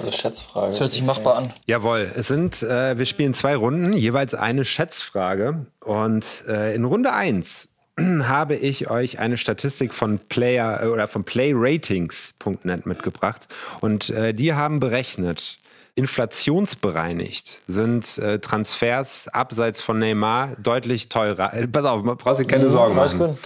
[0.06, 0.66] Also Schätzfrage.
[0.68, 1.52] Das hört sich machbar an.
[1.66, 5.66] Jawohl, es sind, äh, wir spielen zwei Runden, jeweils eine Schätzfrage.
[5.80, 7.68] Und äh, in Runde 1
[8.00, 13.48] habe ich euch eine Statistik von Player äh, oder von playratings.net mitgebracht.
[13.80, 15.58] Und äh, die haben berechnet,
[15.94, 21.54] inflationsbereinigt sind äh, Transfers abseits von Neymar deutlich teurer.
[21.54, 23.32] Äh, pass auf, brauchst du keine Sorgen alles machen.
[23.32, 23.38] gut.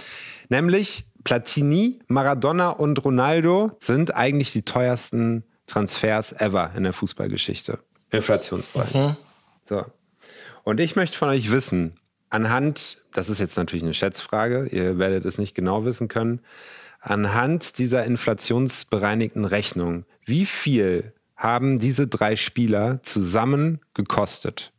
[0.49, 7.79] Nämlich Platini, Maradona und Ronaldo sind eigentlich die teuersten Transfers ever in der Fußballgeschichte.
[8.11, 9.17] Inflationsbereinigt.
[9.65, 9.85] So.
[10.63, 11.93] Und ich möchte von euch wissen,
[12.29, 16.41] anhand, das ist jetzt natürlich eine Schätzfrage, ihr werdet es nicht genau wissen können,
[16.99, 24.73] anhand dieser inflationsbereinigten Rechnung, wie viel haben diese drei Spieler zusammen gekostet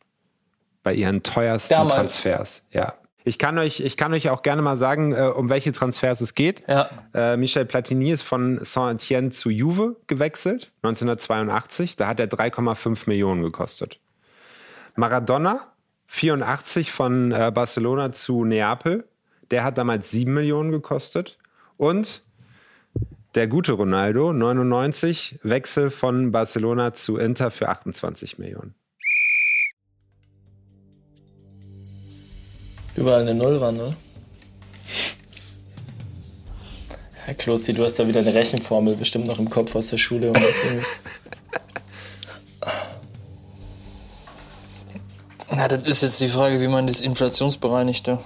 [0.83, 1.95] bei ihren teuersten Damals.
[1.95, 2.67] Transfers?
[2.71, 2.95] Ja.
[3.25, 6.35] Ich kann euch, ich kann euch auch gerne mal sagen, äh, um welche Transfers es
[6.35, 6.63] geht.
[6.67, 6.89] Ja.
[7.13, 11.97] Äh, Michel Platini ist von Saint-Etienne zu Juve gewechselt, 1982.
[11.97, 14.01] Da hat er 3,5 Millionen gekostet.
[14.97, 15.67] Maradona,
[16.07, 19.07] 84 von äh, Barcelona zu Neapel.
[19.51, 21.39] Der hat damals 7 Millionen gekostet.
[21.77, 22.23] Und
[23.35, 28.75] der gute Ronaldo, 99, Wechsel von Barcelona zu Inter für 28 Millionen.
[33.01, 33.95] Überall eine Null ran, oder?
[37.27, 40.35] Ja, Klosti, du hast da wieder eine Rechenformel bestimmt noch im Kopf aus der Schule.
[45.51, 48.19] Na, das ist jetzt die Frage, wie man das inflationsbereinigte.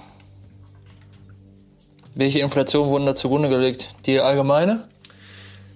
[2.13, 3.95] Welche Inflation wurden da zugrunde gelegt?
[4.05, 4.89] Die allgemeine?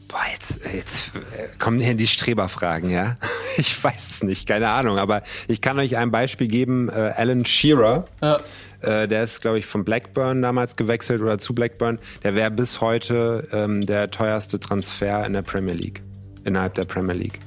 [0.09, 3.15] Boah, jetzt, jetzt äh, kommen hier die Streberfragen, ja?
[3.57, 4.97] Ich weiß es nicht, keine Ahnung.
[4.99, 6.89] Aber ich kann euch ein Beispiel geben.
[6.89, 8.37] Äh, Alan Shearer, Ja.
[8.81, 11.99] äh, der ist, glaube ich, von Blackburn damals gewechselt oder zu Blackburn.
[12.23, 16.01] Der wäre bis heute ähm, der teuerste Transfer in der Premier League.
[16.45, 17.39] Innerhalb der Premier League.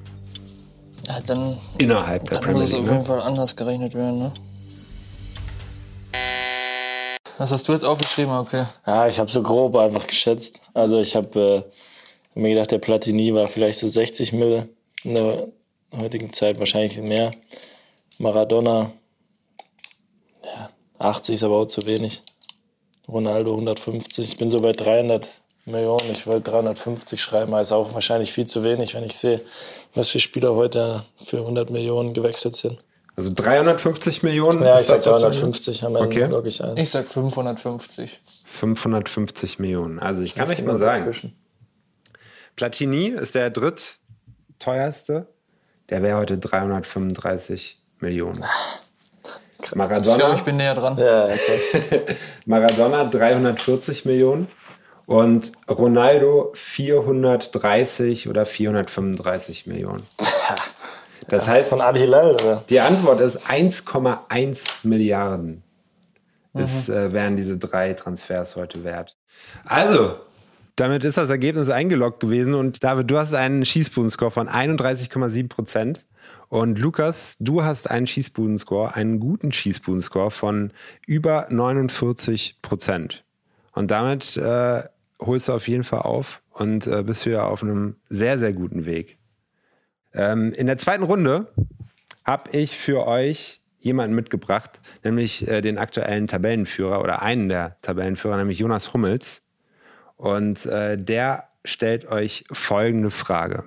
[1.08, 2.82] ja dann, Innerhalb der dann Premier muss es League.
[2.82, 2.92] auf Ne?
[2.94, 4.32] jeden Fall anders gerechnet werden, ne?
[7.38, 8.32] Was hast du jetzt aufgeschrieben?
[8.34, 8.64] Okay.
[8.86, 10.60] Ja, ich habe so grob einfach geschätzt.
[10.74, 11.62] Also ich habe äh,
[12.34, 14.68] mir gedacht, der Platini war vielleicht so 60 Mille
[15.04, 15.48] in der
[16.00, 17.30] heutigen Zeit, wahrscheinlich mehr.
[18.18, 18.92] Maradona,
[20.44, 22.22] ja, 80 ist aber auch zu wenig.
[23.08, 25.28] Ronaldo 150, ich bin so bei 300
[25.64, 26.10] Millionen.
[26.12, 29.40] Ich wollte 350 schreiben, aber ist auch wahrscheinlich viel zu wenig, wenn ich sehe,
[29.94, 32.78] was für Spieler heute für 100 Millionen gewechselt sind.
[33.14, 34.62] Also 350 Millionen?
[34.62, 36.24] Ja, ich sag das, was wir- 350, am Ende Okay.
[36.26, 36.76] logge ich ein.
[36.78, 38.20] Ich sag 550.
[38.46, 39.98] 550 Millionen.
[39.98, 41.36] Also ich kann euch mal sagen, dazwischen.
[42.56, 45.26] Platini ist der drittteuerste.
[45.88, 48.44] Der wäre heute 335 Millionen.
[49.52, 50.96] Ich glaube, Maradona, ich bin näher dran.
[50.98, 51.28] Ja.
[52.46, 54.48] Maradona 340 Millionen
[55.06, 60.02] und Ronaldo 430 oder 435 Millionen.
[61.28, 62.64] Das heißt, Von Al Hilal, oder?
[62.68, 65.62] die Antwort ist 1,1 Milliarden.
[66.52, 69.16] Ist, äh, wären diese drei Transfers heute wert.
[69.64, 70.16] Also,
[70.76, 76.06] damit ist das Ergebnis eingeloggt gewesen und David, du hast einen Schießbudenscore von 31,7 Prozent.
[76.48, 80.70] Und Lukas, du hast einen Schießbudenscore, einen guten Schießbudenscore von
[81.06, 83.24] über 49 Prozent.
[83.72, 84.82] Und damit äh,
[85.18, 88.84] holst du auf jeden Fall auf und äh, bist wieder auf einem sehr, sehr guten
[88.84, 89.18] Weg.
[90.12, 91.48] Ähm, in der zweiten Runde
[92.24, 98.36] habe ich für euch jemanden mitgebracht, nämlich äh, den aktuellen Tabellenführer oder einen der Tabellenführer,
[98.36, 99.42] nämlich Jonas Hummels.
[100.22, 103.64] Und äh, der stellt euch folgende Frage.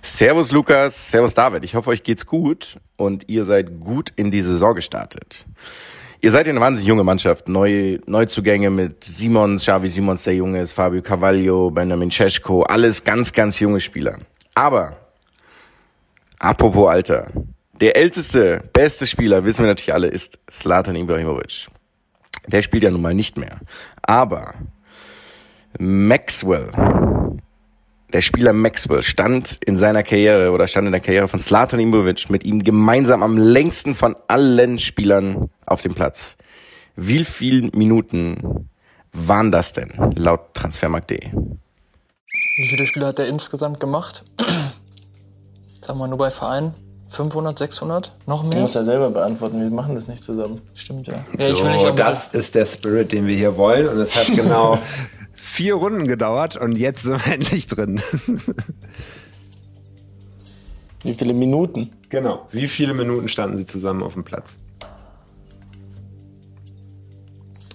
[0.00, 1.62] Servus Lukas, Servus David.
[1.62, 5.44] Ich hoffe, euch geht's gut und ihr seid gut in die Saison gestartet.
[6.22, 7.48] Ihr seid eine wahnsinnig junge Mannschaft.
[7.48, 13.30] Neue Neuzugänge mit Simons, Xavi Simons, der Junge ist, Fabio Carvalho, Benjamin Cesko, alles ganz,
[13.30, 14.16] ganz junge Spieler.
[14.54, 14.96] Aber,
[16.38, 17.30] apropos Alter,
[17.78, 21.68] Der älteste, beste Spieler, wissen wir natürlich alle, ist Slatan Ibrahimovic.
[22.46, 23.58] Der spielt ja nun mal nicht mehr.
[24.02, 24.54] Aber
[25.78, 26.68] Maxwell,
[28.12, 32.28] der Spieler Maxwell stand in seiner Karriere oder stand in der Karriere von Slatan Ibrahimovic
[32.28, 36.36] mit ihm gemeinsam am längsten von allen Spielern auf dem Platz.
[36.96, 38.68] Wie viele Minuten
[39.12, 41.30] waren das denn laut Transfermarkt.de?
[41.32, 44.24] Wie viele Spiele hat er insgesamt gemacht?
[45.80, 46.74] Sagen wir nur bei Vereinen.
[47.08, 48.12] 500, 600?
[48.26, 48.60] Noch Du mehr?
[48.60, 50.60] musst ja selber beantworten, wir machen das nicht zusammen.
[50.74, 51.14] Stimmt, ja.
[51.38, 53.88] ja ich will nicht so, das ist der Spirit, den wir hier wollen.
[53.88, 54.78] Und es hat genau
[55.40, 58.00] vier Runden gedauert und jetzt sind wir endlich drin.
[61.02, 61.90] Wie viele Minuten?
[62.10, 62.48] genau.
[62.50, 64.56] Wie viele Minuten standen sie zusammen auf dem Platz?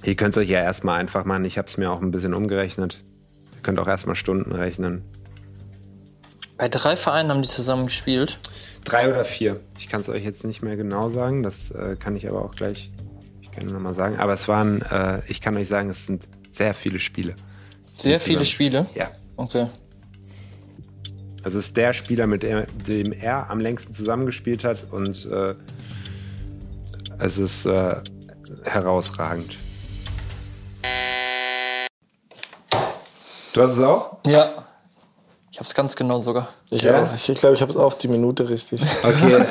[0.03, 1.45] Ihr könnt es euch ja erstmal einfach machen.
[1.45, 3.01] Ich habe es mir auch ein bisschen umgerechnet.
[3.55, 5.03] Ihr könnt auch erstmal Stunden rechnen.
[6.57, 8.39] Bei drei Vereinen haben die zusammen gespielt.
[8.83, 9.59] Drei oder vier.
[9.79, 11.41] Ich kann es euch jetzt nicht mehr genau sagen.
[11.41, 12.91] Das äh, kann ich aber auch gleich.
[13.41, 14.17] Ich kann noch mal sagen.
[14.19, 14.83] Aber es waren.
[14.83, 17.35] Äh, ich kann euch sagen, es sind sehr viele Spiele.
[17.97, 18.21] Sehr zusammen.
[18.21, 18.85] viele Spiele.
[18.95, 19.09] Ja.
[19.37, 19.67] Okay.
[21.43, 25.53] Also es ist der Spieler, mit dem, er am längsten zusammengespielt hat und äh,
[27.19, 27.95] es ist äh,
[28.63, 29.57] herausragend.
[33.53, 34.17] Du hast es auch?
[34.25, 34.65] Ja.
[35.51, 36.49] Ich hab's ganz genau sogar.
[36.71, 37.03] Ich Ja?
[37.03, 37.13] auch.
[37.15, 38.81] Ich glaube, ich, glaub, ich habe es auf die Minute richtig.
[39.03, 39.15] Okay.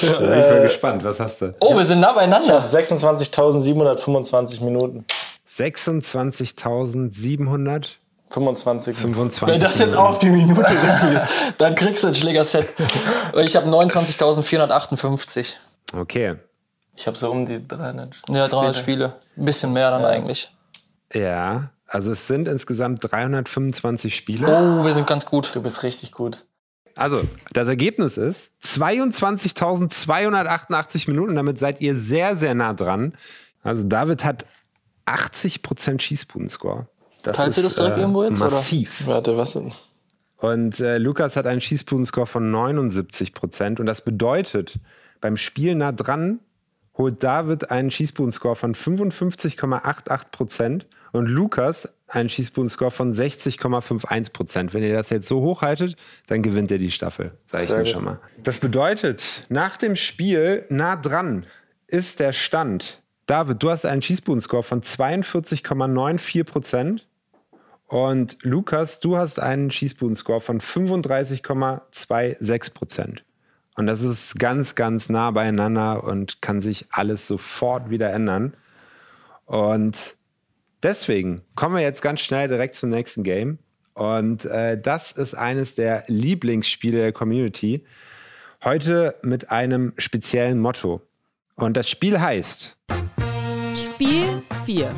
[0.00, 1.04] ich mal gespannt.
[1.04, 1.54] Was hast du?
[1.60, 2.64] Oh, wir sind nah beieinander.
[2.64, 5.04] 26.725 Minuten.
[5.58, 7.96] 26.725.
[8.30, 9.02] 25.
[9.46, 11.24] Wenn das jetzt auf die Minute richtig ist,
[11.58, 12.66] dann kriegst du ein Schlägerset.
[13.36, 15.54] Ich habe 29.458.
[15.94, 16.36] Okay.
[16.94, 18.16] Ich habe so um die 300.
[18.28, 19.14] Ja, 300 Spiele.
[19.36, 20.54] Ein bisschen mehr dann eigentlich.
[21.14, 24.46] Ja, also es sind insgesamt 325 Spiele.
[24.46, 25.54] Oh, wir sind ganz gut.
[25.54, 26.44] Du bist richtig gut.
[26.94, 31.36] Also, das Ergebnis ist 22.288 Minuten.
[31.36, 33.14] Damit seid ihr sehr, sehr nah dran.
[33.62, 34.44] Also, David hat
[35.14, 36.88] 80% Schießbuden-Score.
[37.22, 38.50] Teilst du das direkt irgendwo jetzt, oder?
[38.50, 39.06] Massiv.
[39.06, 39.72] Warte, was denn?
[40.38, 43.80] Und äh, Lukas hat einen Schießbuden-Score von 79%.
[43.80, 44.78] Und das bedeutet,
[45.20, 46.40] beim Spiel nah dran
[46.96, 54.72] holt David einen Schießbuden-Score von 55,88% und Lukas einen Schießbuden-Score von 60,51%.
[54.72, 58.04] Wenn ihr das jetzt so hochhaltet, dann gewinnt ihr die Staffel, sage ich mir schon
[58.04, 58.20] mal.
[58.42, 61.46] Das bedeutet, nach dem Spiel nah dran
[61.86, 63.02] ist der Stand.
[63.28, 67.02] David, du hast einen Schießbuden-Score von 42,94%.
[67.86, 73.22] Und Lukas, du hast einen Schießbuden-Score von 35,26 Prozent.
[73.76, 78.56] Und das ist ganz, ganz nah beieinander und kann sich alles sofort wieder ändern.
[79.44, 80.16] Und
[80.82, 83.58] deswegen kommen wir jetzt ganz schnell direkt zum nächsten Game.
[83.92, 87.84] Und äh, das ist eines der Lieblingsspiele der Community.
[88.64, 91.02] Heute mit einem speziellen Motto.
[91.58, 92.78] Und das Spiel heißt
[93.76, 94.94] Spiel 4.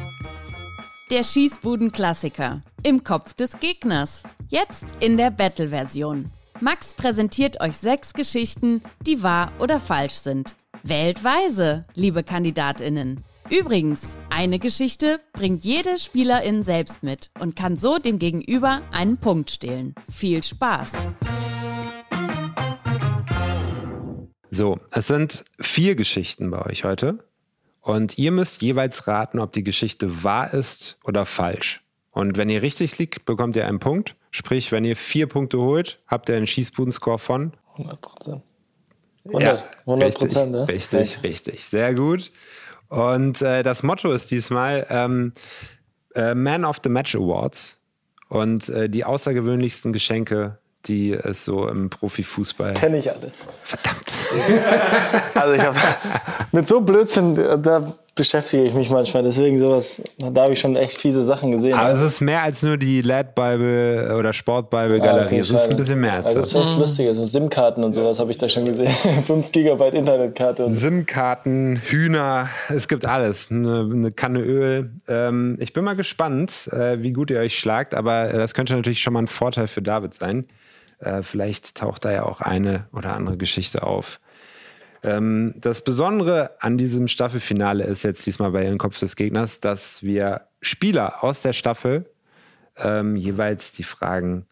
[1.11, 2.63] Der Schießbuden-Klassiker.
[2.83, 4.23] Im Kopf des Gegners.
[4.49, 6.31] Jetzt in der Battle-Version.
[6.61, 10.55] Max präsentiert euch sechs Geschichten, die wahr oder falsch sind.
[10.83, 13.25] Wählt weise, liebe KandidatInnen.
[13.49, 19.51] Übrigens, eine Geschichte bringt jede Spielerin selbst mit und kann so dem Gegenüber einen Punkt
[19.51, 19.95] stehlen.
[20.11, 20.93] Viel Spaß!
[24.51, 27.25] So, es sind vier Geschichten bei euch heute.
[27.81, 31.83] Und ihr müsst jeweils raten, ob die Geschichte wahr ist oder falsch.
[32.11, 34.17] Und wenn ihr richtig liegt, bekommt ihr einen Punkt.
[34.31, 38.43] Sprich, wenn ihr vier Punkte holt, habt ihr einen Schießbuden-Score von 100 Prozent.
[39.27, 40.65] 100, 100 Prozent, ja?
[40.65, 41.65] Richtig, richtig, richtig.
[41.65, 42.33] Sehr gut.
[42.89, 45.33] Und äh, das Motto ist diesmal ähm,
[46.15, 47.79] äh, Man of the Match Awards.
[48.29, 52.75] Und äh, die außergewöhnlichsten Geschenke, die es so im Profifußball.
[52.75, 53.33] Kenne ich alle.
[53.63, 54.13] Verdammt.
[55.35, 55.77] Also ich habe
[56.53, 59.23] mit so Blödsinn, da beschäftige ich mich manchmal.
[59.23, 61.75] Deswegen sowas, da habe ich schon echt fiese Sachen gesehen.
[61.75, 65.39] Aber es ist mehr als nur die LED-Bible oder Sport-Bible-Galerie.
[65.39, 66.51] es ist ein bisschen mehr als also das.
[66.51, 66.63] das.
[66.63, 67.09] ist echt lustig.
[67.15, 68.91] So SIM-Karten und sowas habe ich da schon gesehen.
[69.27, 70.67] 5 Gigabyte Internetkarte.
[70.67, 73.51] Und SIM-Karten, Hühner, es gibt alles.
[73.51, 74.91] Eine, eine Kanne Öl.
[75.09, 78.75] Ähm, ich bin mal gespannt, äh, wie gut ihr euch schlagt, aber äh, das könnte
[78.75, 80.47] natürlich schon mal ein Vorteil für David sein.
[81.01, 84.21] Äh, vielleicht taucht da ja auch eine oder andere Geschichte auf.
[85.03, 90.03] Ähm, das Besondere an diesem Staffelfinale ist jetzt diesmal bei Ihren Kopf des Gegners, dass
[90.03, 92.07] wir Spieler aus der Staffel
[92.77, 94.47] ähm, jeweils die Fragen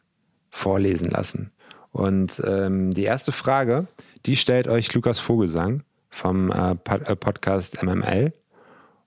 [0.51, 1.53] vorlesen lassen.
[1.93, 3.87] Und ähm, die erste Frage,
[4.27, 8.33] die stellt euch Lukas Vogelsang vom äh, Pod äh, Podcast MML.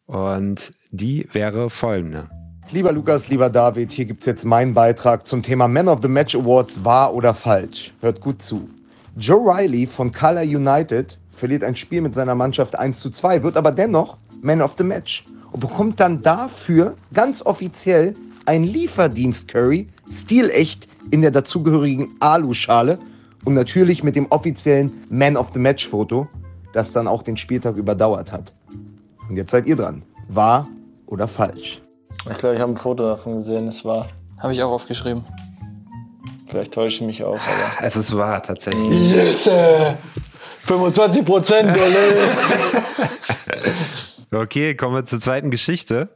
[0.06, 2.41] Und die wäre folgende.
[2.70, 6.08] Lieber Lukas, lieber David, hier gibt es jetzt meinen Beitrag zum Thema Man of the
[6.08, 7.94] Match Awards wahr oder falsch.
[8.00, 8.70] Hört gut zu.
[9.18, 13.58] Joe Riley von Color United verliert ein Spiel mit seiner Mannschaft 1 zu 2, wird
[13.58, 18.14] aber dennoch Man of the Match und bekommt dann dafür ganz offiziell
[18.46, 22.98] ein Lieferdienst Curry, stilecht in der dazugehörigen Aluschale
[23.44, 26.28] und natürlich mit dem offiziellen Man of the Match Foto,
[26.74, 28.54] das dann auch den Spieltag überdauert hat.
[29.28, 30.04] Und jetzt seid ihr dran.
[30.30, 30.68] Wahr
[31.08, 31.82] oder falsch?
[32.30, 34.08] Ich glaube, ich habe ein Foto davon gesehen, es war.
[34.40, 35.26] Habe ich auch aufgeschrieben.
[36.48, 37.86] Vielleicht täusche ich mich auch, aber.
[37.88, 39.16] Es ist wahr, tatsächlich.
[39.16, 39.48] Jetzt!
[39.48, 39.96] Äh,
[40.66, 41.78] 25 Prozent,
[44.34, 46.10] Okay, kommen wir zur zweiten Geschichte.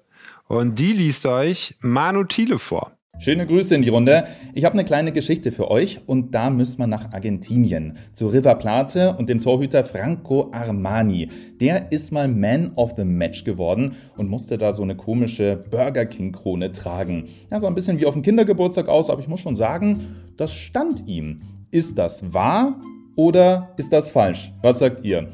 [0.47, 2.94] Und die liest euch Manu Thiele vor.
[3.17, 4.25] Schöne Grüße in die Runde.
[4.54, 8.56] Ich habe eine kleine Geschichte für euch und da müssen wir nach Argentinien zu River
[8.56, 11.30] Plate und dem Torhüter Franco Armani.
[11.62, 16.06] Der ist mal Man of the Match geworden und musste da so eine komische Burger
[16.06, 17.28] King Krone tragen.
[17.49, 19.97] Ja, sah ein bisschen wie auf dem Kindergeburtstag aus, aber ich muss schon sagen,
[20.36, 21.41] das stand ihm.
[21.71, 22.82] Ist das wahr
[23.15, 24.51] oder ist das falsch?
[24.62, 25.30] Was sagt ihr?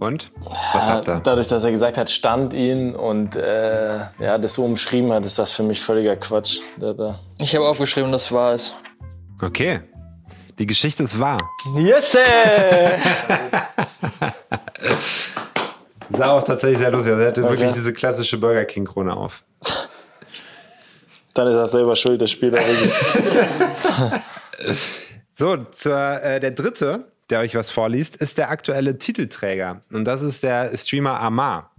[0.00, 0.30] Und?
[0.72, 1.20] Was habt ihr?
[1.22, 5.38] Dadurch, dass er gesagt hat, stand ihn und äh, ja, das so umschrieben hat, ist
[5.38, 6.60] das für mich völliger Quatsch.
[6.78, 7.18] Da, da.
[7.38, 8.74] Ich habe aufgeschrieben, dass es wahr ist.
[9.42, 9.80] Okay.
[10.58, 11.38] Die Geschichte ist wahr.
[11.76, 12.12] Yes!
[16.10, 17.18] Sah auch tatsächlich sehr lustig aus.
[17.20, 17.50] Er hatte Okay.
[17.52, 19.44] wirklich diese klassische Burger King Krone auf.
[21.34, 22.60] Dann ist er selber schuld, der Spieler.
[25.36, 29.82] So, zur, äh, der dritte, der euch was vorliest, ist der aktuelle Titelträger.
[29.90, 31.70] Und das ist der Streamer Amar.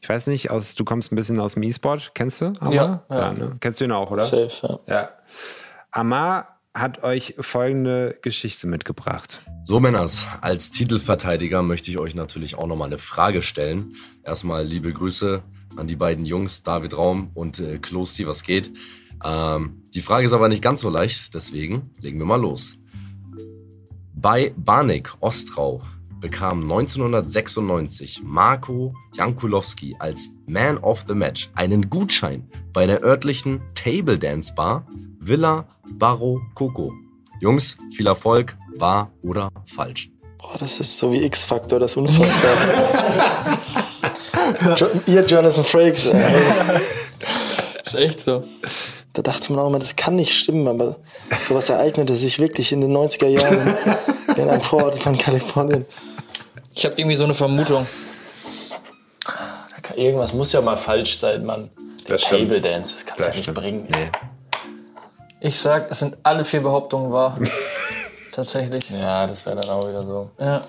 [0.00, 2.12] Ich weiß nicht, aus, du kommst ein bisschen aus dem E-Sport.
[2.14, 2.72] Kennst du Amar?
[2.72, 3.32] Ja, ja.
[3.32, 3.56] ne?
[3.60, 4.22] Kennst du ihn auch, oder?
[4.22, 4.94] Safe, ja.
[4.94, 5.08] Ja.
[5.90, 9.42] Amar hat euch folgende Geschichte mitgebracht.
[9.64, 13.96] So, Männers, als Titelverteidiger möchte ich euch natürlich auch nochmal eine Frage stellen.
[14.24, 15.42] Erstmal liebe Grüße
[15.76, 18.72] an die beiden Jungs, David Raum und äh, Klosti, was geht.
[19.24, 22.74] Ähm, die Frage ist aber nicht ganz so leicht, deswegen legen wir mal los.
[24.22, 25.82] Bei Barnik Ostrau
[26.20, 34.16] bekam 1996 Marco Jankulowski als Man of the Match einen Gutschein bei der örtlichen Table
[34.16, 34.86] Dance Bar
[35.18, 36.92] Villa Barro Coco.
[37.40, 40.08] Jungs, viel Erfolg, wahr oder falsch?
[40.38, 43.58] Boah, das ist so wie X-Faktor, das ist unfassbar.
[44.76, 46.06] jo ihr Jonathan Frakes.
[46.06, 46.22] Ey.
[47.84, 48.44] Ist echt so.
[49.14, 50.96] Da dachte man auch immer, das kann nicht stimmen, aber
[51.40, 53.74] sowas ereignete sich wirklich in den 90er Jahren
[54.36, 55.84] in einem Vorort von Kalifornien.
[56.74, 57.86] Ich habe irgendwie so eine Vermutung.
[59.24, 61.70] Da kann, irgendwas muss ja mal falsch sein, Mann.
[62.08, 62.48] Der Das stimmt.
[62.50, 63.58] Table Dance, das kannst du ja nicht stimmt.
[63.58, 63.88] bringen.
[63.90, 64.10] Nee.
[65.40, 67.36] Ich sag, es sind alle vier Behauptungen wahr.
[68.32, 68.88] Tatsächlich.
[68.90, 70.30] Ja, das wäre dann auch wieder so.
[70.40, 70.60] Ja.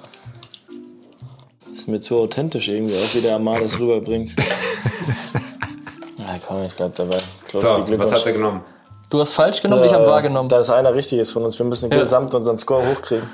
[1.61, 4.35] Das ist mir zu authentisch irgendwie, auch wie der Amar das rüberbringt.
[6.17, 7.17] Na komm, ich bleib dabei.
[7.45, 8.63] Close So, die was habt ihr genommen?
[9.09, 10.49] Du hast falsch genommen, ich habe wahr genommen.
[10.49, 11.57] Da ist einer richtig ist von uns.
[11.57, 13.29] Wir müssen gesamt unseren Score hochkriegen.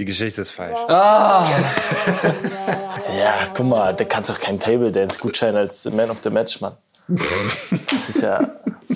[0.00, 0.78] Die Geschichte ist falsch.
[0.88, 1.44] Ah,
[3.18, 6.58] Ja, guck mal, da kannst doch keinen Table Dance Gutschein als Man of the Match,
[6.62, 6.72] Mann.
[7.90, 8.40] Das ist ja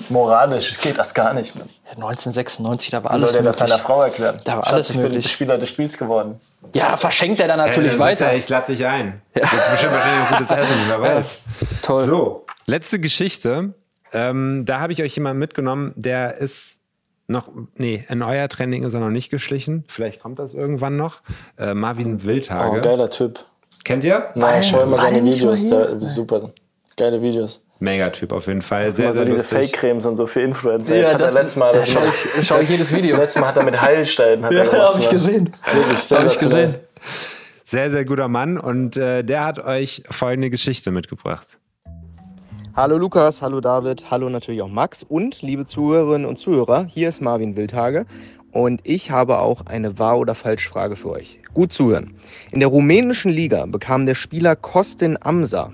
[0.09, 1.69] moralisch, geht das gar nicht, Mann.
[1.91, 3.75] 1996, da war alles soll der das möglich.
[3.75, 4.35] seiner Frau erklären?
[4.45, 5.31] Da war Schatz, alles ich bin möglich.
[5.31, 6.39] Spieler des Spiels geworden.
[6.73, 8.33] Ja, verschenkt er dann natürlich Äh, weiter.
[8.33, 9.21] Ich lade dich ein.
[9.35, 11.37] Jetzt bestimmt wahrscheinlich ein gutes Essen, wer weiß.
[11.83, 12.05] Toll.
[12.05, 13.75] So, letzte Geschichte.
[14.11, 16.79] Ähm, da habe ich euch jemanden mitgenommen, der ist
[17.27, 19.83] noch, nee, in euer Training ist er noch nicht geschlichen.
[19.87, 21.21] Vielleicht kommt das irgendwann noch.
[21.57, 22.81] Äh, Marvin Oh, Wildhage.
[22.81, 23.39] geiler Typ.
[23.83, 24.29] Kennt ihr?
[24.35, 26.51] Na, schau immer seine Videos, da, super.
[26.97, 27.61] Geile Videos.
[27.79, 28.91] Mega-Typ auf jeden Fall.
[28.93, 29.43] Sehr, Immer so sehr diese.
[29.43, 30.95] Fake-Cremes und so für Influencer.
[30.95, 31.99] Ja, Jetzt hat er das- letztes Mal das schau
[32.39, 33.17] ich- schau ich jedes Video.
[33.17, 35.49] Letztes Mal hat er mit Heilsteinen hat er Ja, gemacht, hab ich gesehen.
[35.73, 36.75] Wirklich Hab ich gesehen.
[37.65, 38.57] Sehr, sehr guter Mann.
[38.57, 41.57] Und äh, der hat euch folgende Geschichte mitgebracht.
[42.75, 47.21] Hallo Lukas, hallo David, hallo natürlich auch Max und liebe Zuhörerinnen und Zuhörer, hier ist
[47.21, 48.05] Marvin Wildhage
[48.51, 51.39] und ich habe auch eine Wahr- oder Falschfrage für euch.
[51.53, 52.15] Gut zuhören.
[52.51, 55.71] In der rumänischen Liga bekam der Spieler Kostin Amsa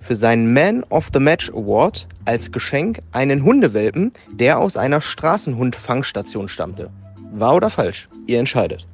[0.00, 6.48] für seinen Man of the Match Award als Geschenk einen Hundewelpen, der aus einer Straßenhund-Fangstation
[6.48, 6.90] stammte.
[7.32, 8.08] Wahr oder falsch?
[8.28, 8.86] Ihr entscheidet.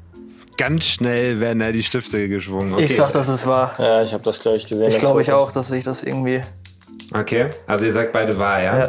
[0.56, 2.72] Ganz schnell werden da die Stifte geschwungen.
[2.72, 2.84] Okay.
[2.84, 3.74] Ich sag, das ist wahr.
[3.78, 4.88] Ja, ich habe das, glaube ich, gesehen.
[4.88, 6.40] Ich glaube ich auch, dass ich das irgendwie.
[7.14, 8.78] Okay, also ihr sagt beide wahr, ja?
[8.78, 8.88] Ja.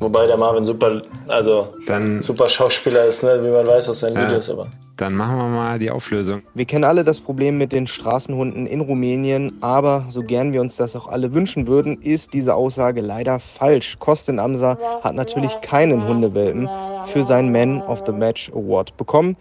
[0.00, 3.40] Wobei der Marvin super, also Dann, super Schauspieler ist, ne?
[3.42, 4.28] wie man weiß aus seinen Ja.
[4.28, 4.48] Videos.
[4.48, 6.42] Aber dann machen wir mal die Auflösung.
[6.54, 10.76] Wir kennen alle das Problem mit den Straßenhunden in Rumänien, aber so gern wir uns
[10.76, 13.98] das auch alle wünschen würden, ist diese Aussage leider falsch.
[13.98, 16.68] Kostin Amsa hat natürlich keinen Hundewelpen
[17.06, 19.36] für seinen Man of the Match Award bekommen.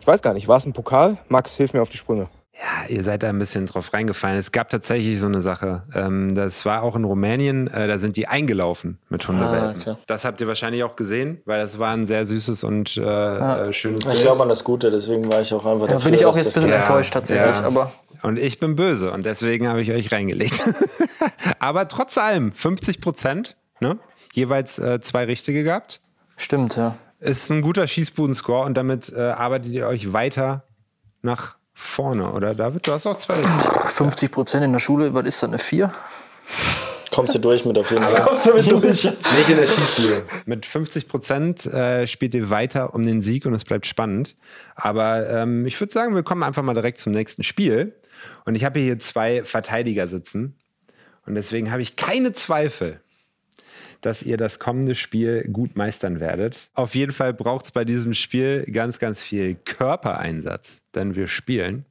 [0.00, 1.16] Ich weiß gar nicht, war es ein Pokal?
[1.28, 2.28] Max, hilf mir auf die Sprünge.
[2.60, 4.36] Ja, ihr seid da ein bisschen drauf reingefallen.
[4.36, 5.84] Es gab tatsächlich so eine Sache.
[5.94, 9.58] Ähm, das war auch in Rumänien, äh, da sind die eingelaufen mit Hundewelpen.
[9.60, 9.94] Ah, okay.
[10.08, 13.72] Das habt ihr wahrscheinlich auch gesehen, weil das war ein sehr süßes und äh, äh,
[13.72, 16.10] schönes Ich glaube an das Gute, deswegen war ich auch einfach Ja, dafür.
[16.10, 16.80] bin ich auch jetzt ein bisschen geht.
[16.80, 17.92] enttäuscht tatsächlich, aber
[18.22, 20.60] Und ich bin böse und deswegen habe ich euch reingelegt.
[21.60, 23.98] Aber trotz allem, 50 Prozent, ne?
[24.32, 26.00] jeweils äh, zwei richtige gehabt.
[26.36, 26.96] stimmt, ja.
[27.20, 30.64] Ist ein guter Schießbuden-Score und damit äh, arbeitet ihr euch weiter
[31.22, 32.86] nach vorne, oder David?
[32.86, 33.88] Du hast auch zwei richtige.
[33.88, 35.92] 50 Prozent in der Schule, was ist das, eine 4?
[37.12, 38.54] Kommst du durch mit auf jeden Fall.
[38.54, 38.80] Nicht in
[39.56, 40.22] der Schießbude.
[40.46, 44.36] Mit 50 Prozent äh, spielt ihr weiter um den Sieg und es bleibt spannend.
[44.74, 47.94] Aber ähm, ich würde sagen, wir kommen einfach mal direkt zum nächsten Spiel.
[48.44, 50.58] Und ich habe hier zwei Verteidiger sitzen.
[51.26, 53.00] Und deswegen habe ich keine Zweifel,
[54.00, 56.70] dass ihr das kommende Spiel gut meistern werdet.
[56.74, 61.84] Auf jeden Fall braucht es bei diesem Spiel ganz, ganz viel Körpereinsatz, denn wir spielen.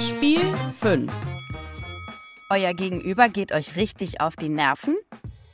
[0.00, 0.40] Spiel
[0.80, 1.12] 5.
[2.50, 4.96] Euer Gegenüber geht euch richtig auf die Nerven?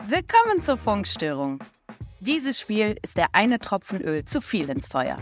[0.06, 1.60] Willkommen zur Funkstörung.
[2.20, 5.18] Dieses Spiel ist der eine Tropfen Öl zu viel ins Feuer.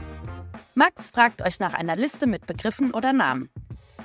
[0.74, 3.48] Max fragt euch nach einer Liste mit Begriffen oder Namen.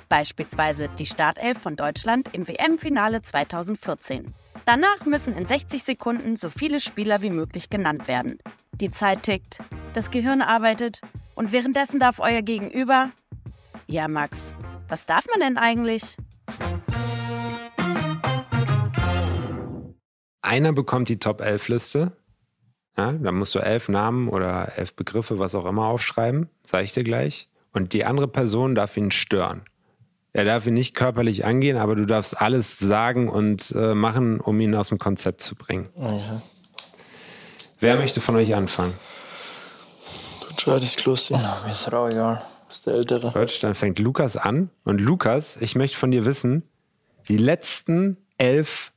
[0.08, 4.34] Beispielsweise die Startelf von Deutschland im WM-Finale 2014.
[4.68, 8.38] Danach müssen in 60 Sekunden so viele Spieler wie möglich genannt werden.
[8.74, 9.60] Die Zeit tickt,
[9.94, 11.00] das Gehirn arbeitet
[11.34, 13.10] und währenddessen darf euer Gegenüber.
[13.86, 14.54] Ja, Max,
[14.86, 16.18] was darf man denn eigentlich?
[20.42, 22.12] Einer bekommt die Top 11 Liste.
[22.94, 26.50] Ja, da musst du elf Namen oder elf Begriffe, was auch immer, aufschreiben.
[26.62, 27.48] Sag ich dir gleich.
[27.72, 29.62] Und die andere Person darf ihn stören.
[30.32, 34.60] Er darf ihn nicht körperlich angehen, aber du darfst alles sagen und äh, machen, um
[34.60, 35.88] ihn aus dem Konzept zu bringen.
[35.96, 36.40] Okay.
[37.80, 38.94] Wer möchte von euch anfangen?
[40.42, 41.38] Du entscheidest, Kloster.
[41.64, 42.42] Mir ist auch egal.
[42.68, 43.32] bist der Ältere.
[43.32, 44.70] Gut, dann fängt Lukas an.
[44.84, 46.62] Und Lukas, ich möchte von dir wissen,
[47.28, 48.92] die letzten elf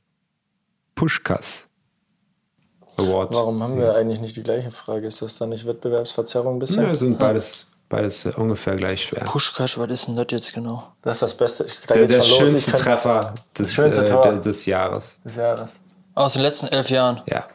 [0.94, 1.66] Pushkas
[2.98, 3.32] Award.
[3.32, 5.06] Warum haben wir eigentlich nicht die gleiche Frage?
[5.06, 6.84] Ist das dann nicht Wettbewerbsverzerrung bisher?
[6.84, 9.24] Ja, sind beides, beides äh, ungefähr gleich schwer.
[9.24, 10.92] Pushkash, was ist denn das jetzt genau?
[11.02, 11.66] Das ist das Beste.
[11.86, 15.20] Da Der, der schönste Treffer des, schönste äh, des Jahres.
[15.24, 15.76] des Jahres.
[16.14, 17.20] Aus den letzten elf Jahren.
[17.26, 17.46] Ja.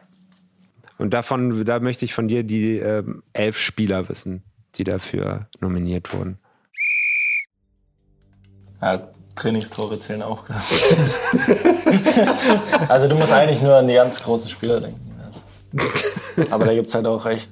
[0.99, 4.43] Und davon, da möchte ich von dir die ähm, elf Spieler wissen,
[4.75, 6.37] die dafür nominiert wurden.
[8.81, 10.43] Ja, Trainingstore zählen auch.
[12.89, 15.01] also du musst eigentlich nur an die ganz großen Spieler denken.
[16.51, 17.49] Aber da gibt es halt auch recht.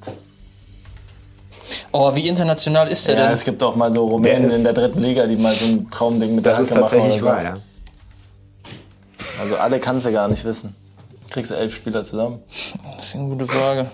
[1.91, 3.33] Oh, wie international ist der Ja, denn?
[3.33, 5.65] es gibt auch mal so Rumänen Der ist- in der dritten Liga, die mal so
[5.65, 6.91] ein Traumding mit der Das ist Hacke machen.
[6.91, 7.35] tatsächlich oder so.
[7.37, 7.55] wahr, ja.
[9.39, 10.75] Also alle kannst du gar nicht wissen.
[11.29, 12.39] Kriegst du elf Spieler zusammen.
[12.95, 13.87] Das ist eine gute Frage.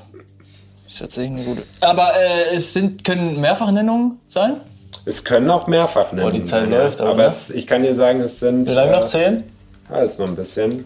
[0.87, 1.63] Ist tatsächlich eine gute.
[1.81, 4.57] Aber äh, es sind, können Mehrfachnennungen sein?
[5.05, 6.27] Es können auch mehrfach nennen.
[6.27, 7.29] Oh, die Zeit läuft, aber, aber ne?
[7.29, 8.67] es, ich kann dir sagen, es sind.
[8.67, 9.05] Wie lange äh, noch?
[9.05, 9.43] Zehn?
[9.89, 10.85] Ja, ist noch ein bisschen.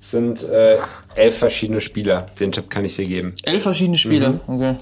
[0.00, 0.78] Es sind äh,
[1.14, 2.26] elf verschiedene Spieler.
[2.40, 3.34] Den Tipp kann ich dir geben.
[3.44, 4.30] Elf verschiedene Spieler.
[4.30, 4.40] Mhm.
[4.48, 4.74] Okay.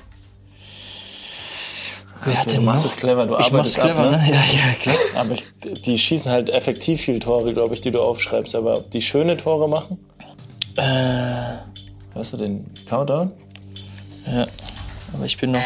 [2.25, 2.91] Wer hat Du denn machst noch?
[2.93, 4.23] es clever, du Ich mach's arbeitest clever, ab, ne?
[4.29, 4.97] Ja, ja, klar.
[5.17, 5.45] Aber ich,
[5.83, 8.55] die schießen halt effektiv viel Tore, glaube ich, die du aufschreibst.
[8.55, 9.99] Aber ob die schöne Tore machen?
[10.77, 10.85] Äh,
[12.15, 13.33] Weißt du den Countdown?
[14.27, 14.47] ja.
[15.13, 15.61] Aber ich bin noch.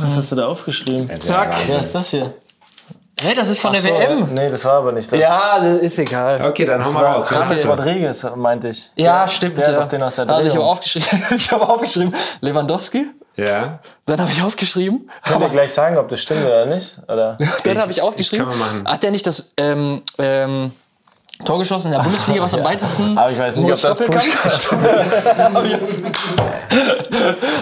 [0.00, 1.08] Was hast du da aufgeschrieben?
[1.20, 1.54] Zack.
[1.66, 2.34] Wer ist das hier?
[3.20, 4.34] Hä, das ist von der Ach so, WM.
[4.34, 5.18] Nee, das war aber nicht das.
[5.18, 6.42] Ja, das ist egal.
[6.50, 7.30] Okay, dann das mal war raus.
[7.30, 7.66] James.
[7.66, 8.90] Rodriguez, meinte ich.
[8.96, 9.56] Ja, stimmt.
[9.58, 9.72] Der ja.
[9.72, 13.06] hat doch den aus der Also ich habe aufgeschrieben, ich habe aufgeschrieben Lewandowski.
[13.36, 13.80] Ja.
[14.06, 15.10] Dann habe ich aufgeschrieben.
[15.22, 16.96] Könnt ihr gleich sagen, ob das stimmt oder nicht?
[17.08, 17.36] Oder?
[17.64, 18.48] Dann habe ich aufgeschrieben.
[18.48, 18.88] kann man machen.
[18.88, 20.72] Hat der nicht das ähm, ähm,
[21.44, 23.98] Tor geschossen in der Bundesliga, was am weitesten Aber ich weiß nicht, nur ob das
[23.98, 24.16] kann?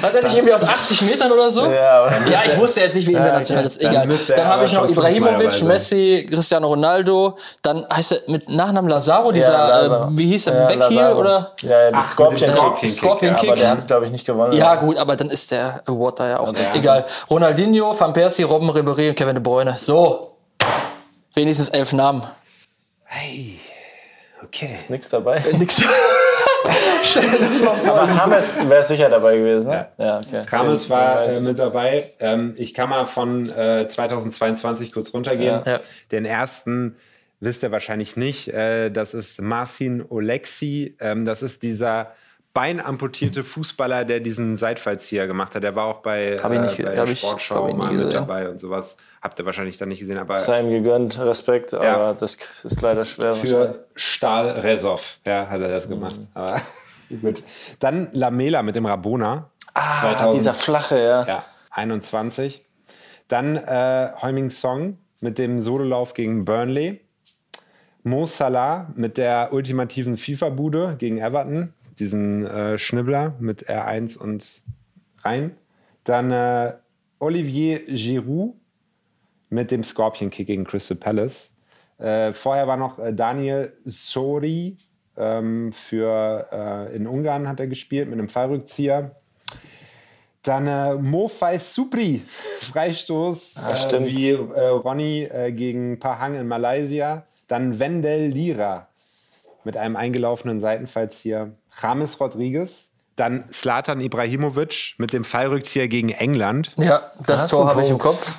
[0.03, 1.67] Hat er nicht irgendwie aus 80 Metern oder so?
[1.67, 3.83] Ja, aber Ja, ich wusste jetzt nicht, wie international das ist.
[3.83, 4.09] Dann Egal.
[4.37, 7.37] Dann, habe aber ich noch Ibrahimovic, Messi, Cristiano Ronaldo.
[7.63, 11.51] Dann heißt er mit Nachnamen Lazaro, dieser, äh, wie hieß er, Ja, oder?
[11.63, 12.91] Ja, ja, Scorpion Kick.
[12.91, 13.55] Scorpion Aber Kick.
[13.57, 14.53] der hat es, glaube ich, nicht gewonnen.
[14.53, 16.53] Ja, gut, aber dann ist der Award da ja auch.
[16.75, 17.05] Egal.
[17.31, 19.75] Ronaldinho, Van Persie, Robben, Ribéry und Kevin De Bruyne.
[19.79, 20.31] So.
[21.35, 22.23] Wenigstens elf Namen.
[23.05, 23.61] Hey.
[24.45, 24.71] Okay.
[24.73, 25.43] Ist nichts dabei.
[25.59, 25.83] Nix.
[27.87, 29.89] Aber James wäre sicher dabei gewesen, ne?
[29.99, 30.43] Ja, okay.
[30.47, 32.05] Krames Den- war äh, mit dabei.
[32.21, 35.63] Ähm, ich kann mal von äh, 2022 kurz runtergehen.
[35.65, 35.73] Ja.
[35.73, 35.81] Ja.
[36.11, 36.97] Den ersten
[37.41, 38.49] wisst ihr wahrscheinlich nicht.
[38.49, 40.97] Äh, das ist Marcin Olexi.
[41.01, 42.13] Ähm, das ist dieser
[42.55, 45.63] beinamputierte Fußballer, der diesen Seitfallzieher gemacht hat.
[45.65, 48.13] Der war auch bei, Hab ich nicht ge- bei hab Sportschau ich mal mit gesehen.
[48.15, 48.97] dabei und sowas.
[49.21, 52.13] Habt ihr wahrscheinlich dann nicht gesehen, aber Sei ihm gegönnt, Respekt, aber Ja.
[52.15, 53.35] das ist leider schwer.
[53.35, 56.17] für Stahl Resov ja, hat er das gemacht.
[56.35, 56.61] Aber
[57.23, 57.43] gut.
[57.81, 59.51] Dann Lamela mit dem Rabona.
[59.75, 61.27] Ah, dieser flache, ja.
[61.27, 62.65] Ja, 21.
[63.27, 67.01] Dann äh, Heuming Song mit dem Sololauf gegen Burnley.
[68.05, 71.73] Mo Salah mit der ultimativen FIFA-Bude gegen Everton.
[71.99, 74.63] Diesen äh, Schnibbler mit R1 und
[75.21, 75.57] rein.
[76.05, 76.75] Dann äh,
[77.19, 78.55] Olivier Giroud
[79.49, 81.51] mit dem Scorpion-Kick gegen Crystal Palace.
[81.99, 84.77] Äh, vorher war noch äh, Daniel Sori
[85.17, 89.15] ähm, für äh, in Ungarn hat er gespielt mit einem Fallrückzieher.
[90.43, 92.23] Dann äh, Mofai Supri,
[92.61, 97.27] Freistoß, Ah, äh, wie äh, Ronny äh, gegen Pahang in Malaysia.
[97.49, 98.89] Dann Wendell Lira
[99.65, 101.53] mit einem eingelaufenen Seitenfallzieher.
[101.83, 102.89] James Rodriguez.
[103.17, 106.73] Dann Slatan Ibrahimovic mit dem Fallrückzieher gegen England.
[106.79, 107.99] Ja, das hast du Tor habe ich im.
[107.99, 108.39] Kopf.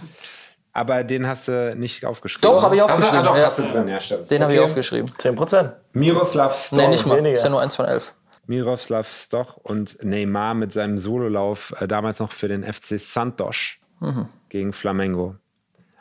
[0.73, 2.41] Aber den hast du nicht aufgeschrieben.
[2.51, 3.19] Doch, habe ich aufgeschrieben.
[3.19, 3.45] ah, doch, ja.
[3.45, 4.29] hast du drin, ja, stimmt.
[4.29, 4.65] Den habe ich Okay.
[4.69, 5.09] aufgeschrieben.
[5.17, 5.71] 10%.
[5.93, 6.77] Miroslav Stoch.
[6.77, 7.25] Nee, nicht mal.
[7.25, 8.13] Ist ja nur eins von elf.
[8.47, 14.27] Miroslav Stoch und Neymar mit seinem Sololauf, äh, damals noch für den FC Santos Mhm.
[14.49, 15.36] gegen Flamengo.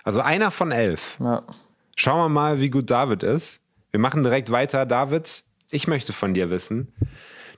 [0.03, 1.16] Also einer von elf.
[1.20, 1.43] Ja.
[1.95, 3.61] Schauen wir mal, wie gut David ist.
[3.93, 4.85] Wir machen direkt weiter.
[4.85, 6.93] David, ich möchte von dir wissen,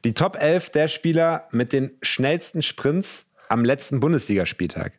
[0.05, 4.93] die Top 11 der Spieler mit den schnellsten Sprints am letzten Bundesligaspieltag.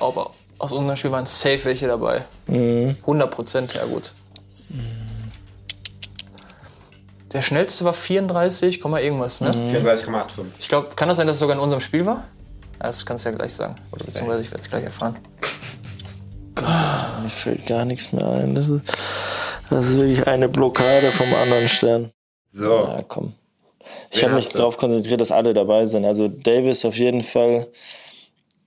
[0.00, 2.24] Aber aus unserem Spiel waren safe welche dabei.
[2.46, 2.96] Mhm.
[3.02, 4.14] 100 Prozent, ja gut.
[7.32, 9.48] Der schnellste war 34, Komma irgendwas, ne?
[9.48, 9.86] Mhm.
[9.86, 10.44] 34,85.
[10.58, 12.24] Ich glaube, kann das sein, dass es sogar in unserem Spiel war?
[12.80, 13.74] Ja, das kannst du ja gleich sagen.
[13.92, 15.16] Oder beziehungsweise ich werde es gleich erfahren.
[17.22, 18.54] Mir fällt gar nichts mehr ein.
[18.54, 18.82] Das ist,
[19.70, 22.12] das ist wirklich eine Blockade vom anderen Stern.
[22.52, 22.70] So.
[22.70, 23.32] Ja, komm.
[24.10, 26.04] Ich habe mich darauf konzentriert, dass alle dabei sind.
[26.04, 27.66] Also Davis auf jeden Fall,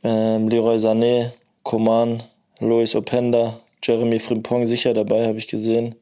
[0.03, 1.31] ähm, Leroy Sané,
[1.63, 2.23] Coman,
[2.59, 5.95] Lois Openda, Jeremy Frimpong sicher dabei, habe ich gesehen.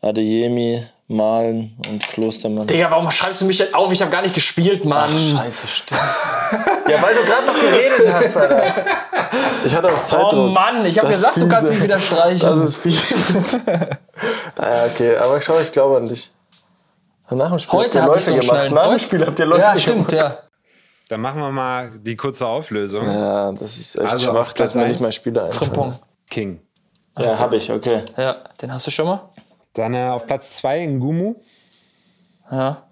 [0.00, 2.66] Adeyemi, Malen und Klostermann.
[2.66, 3.92] Digga, warum schreibst du mich denn auf?
[3.92, 5.10] Ich habe gar nicht gespielt, Mann.
[5.10, 6.00] Scheiße, stimmt.
[6.88, 8.74] ja, weil du gerade noch geredet hast, Alter.
[9.64, 10.32] Ich hatte auch Zeitdruck.
[10.32, 11.72] Oh Mann, ich habe gesagt, du kannst fiese.
[11.74, 12.48] mich wieder streichen.
[12.48, 13.54] Das ist fies.
[14.56, 16.30] ah, okay, aber schau, ich glaube an dich.
[17.30, 18.84] Nach dem Spiel Heute habt ihr so Leute einen gemacht.
[18.84, 20.22] Nach dem Spiel habt ihr Leute Ja, stimmt, gemacht.
[20.30, 20.38] ja.
[21.08, 23.04] Dann machen wir mal die kurze Auflösung.
[23.06, 25.84] Ja, das ist echt Also schwach, dass eins, nicht mal Spieler Frimpong.
[25.86, 26.02] einfallen.
[26.30, 26.60] King.
[27.18, 28.02] Ja, habe ich, okay.
[28.16, 29.28] Ja, den hast du schon mal?
[29.74, 31.34] Dann äh, auf Platz 2 Ngumu
[32.50, 32.82] Ja.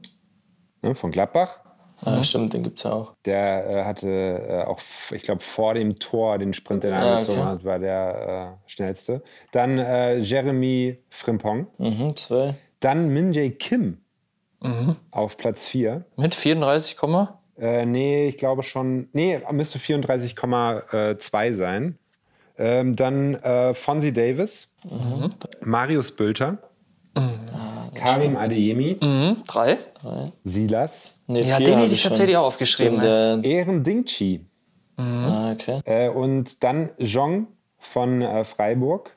[0.83, 1.57] ne, von Gladbach.
[2.05, 3.15] Ja, stimmt, den gibt's ja auch.
[3.25, 4.81] Der äh, hatte äh, auch,
[5.13, 7.49] ich glaube, vor dem Tor den Sprint, den er Ah, angezogen okay.
[7.49, 9.23] hat, war der äh, schnellste.
[9.53, 11.67] Dann äh, Jeremy Frimpong.
[11.79, 12.55] Mhm, zwei.
[12.81, 13.99] Dann Min-Jae Kim
[14.61, 14.97] Mhm.
[15.11, 16.05] auf Platz 4.
[16.17, 17.41] Mit 34, Komma?
[17.59, 19.09] Äh, nee, ich glaube schon.
[19.13, 21.99] Nee, müsste 34,2 sein.
[22.59, 25.31] Ähm, dann äh, Fonzie Davis, Mhm.
[25.63, 26.59] Marius Bülter,
[27.95, 29.37] Karim Adeyemi, Mhm.
[29.47, 29.79] Drei.
[30.45, 32.95] Silas, Nee, Ja, den hätte ich tatsächlich auch aufgeschrieben.
[32.99, 33.41] Ne?
[33.43, 34.45] der, Ehren Dingchi
[34.97, 35.81] ah, okay.
[35.85, 37.47] äh, und dann Jong
[37.79, 39.11] von äh, Freiburg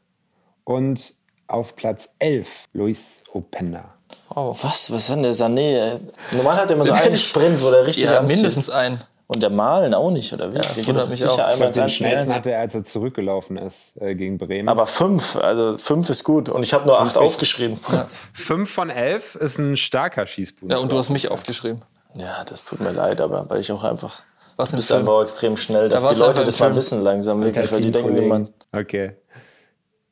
[0.64, 1.14] und
[1.48, 3.94] auf Platz 11 Luis Openda.
[4.34, 4.56] Oh.
[4.62, 4.92] Was?
[4.92, 5.60] Was hat denn der Sané?
[5.94, 6.00] ey?
[6.34, 8.36] Normal hat er immer so einen Sprint, wo der richtig Ja, anzieht.
[8.38, 9.00] mindestens einen.
[9.28, 10.58] Und der Malen auch nicht, oder wie?
[10.58, 11.38] Ja, das wundert mich sicher auch.
[11.38, 14.38] Ich einmal glaube, ins den 1 schnellsten hatte er, als er zurückgelaufen ist äh, gegen
[14.38, 14.70] Bremen.
[14.70, 16.48] Aber fünf, also fünf ist gut.
[16.48, 17.80] Und ich habe nur acht aufgeschrieben.
[17.92, 18.08] Ja.
[18.34, 20.72] 5 von 11 ist ein starker Schießbund.
[20.72, 21.82] Ja, und du hast mich aufgeschrieben.
[22.46, 24.22] das tut mir leid, aber weil ich auch einfach.
[24.58, 27.72] Was bist einfach auch extrem schnell, dass Da die Leute das mal wissen langsam, wirklich,
[27.72, 28.46] weil die denken immer.
[28.72, 29.16] Okay.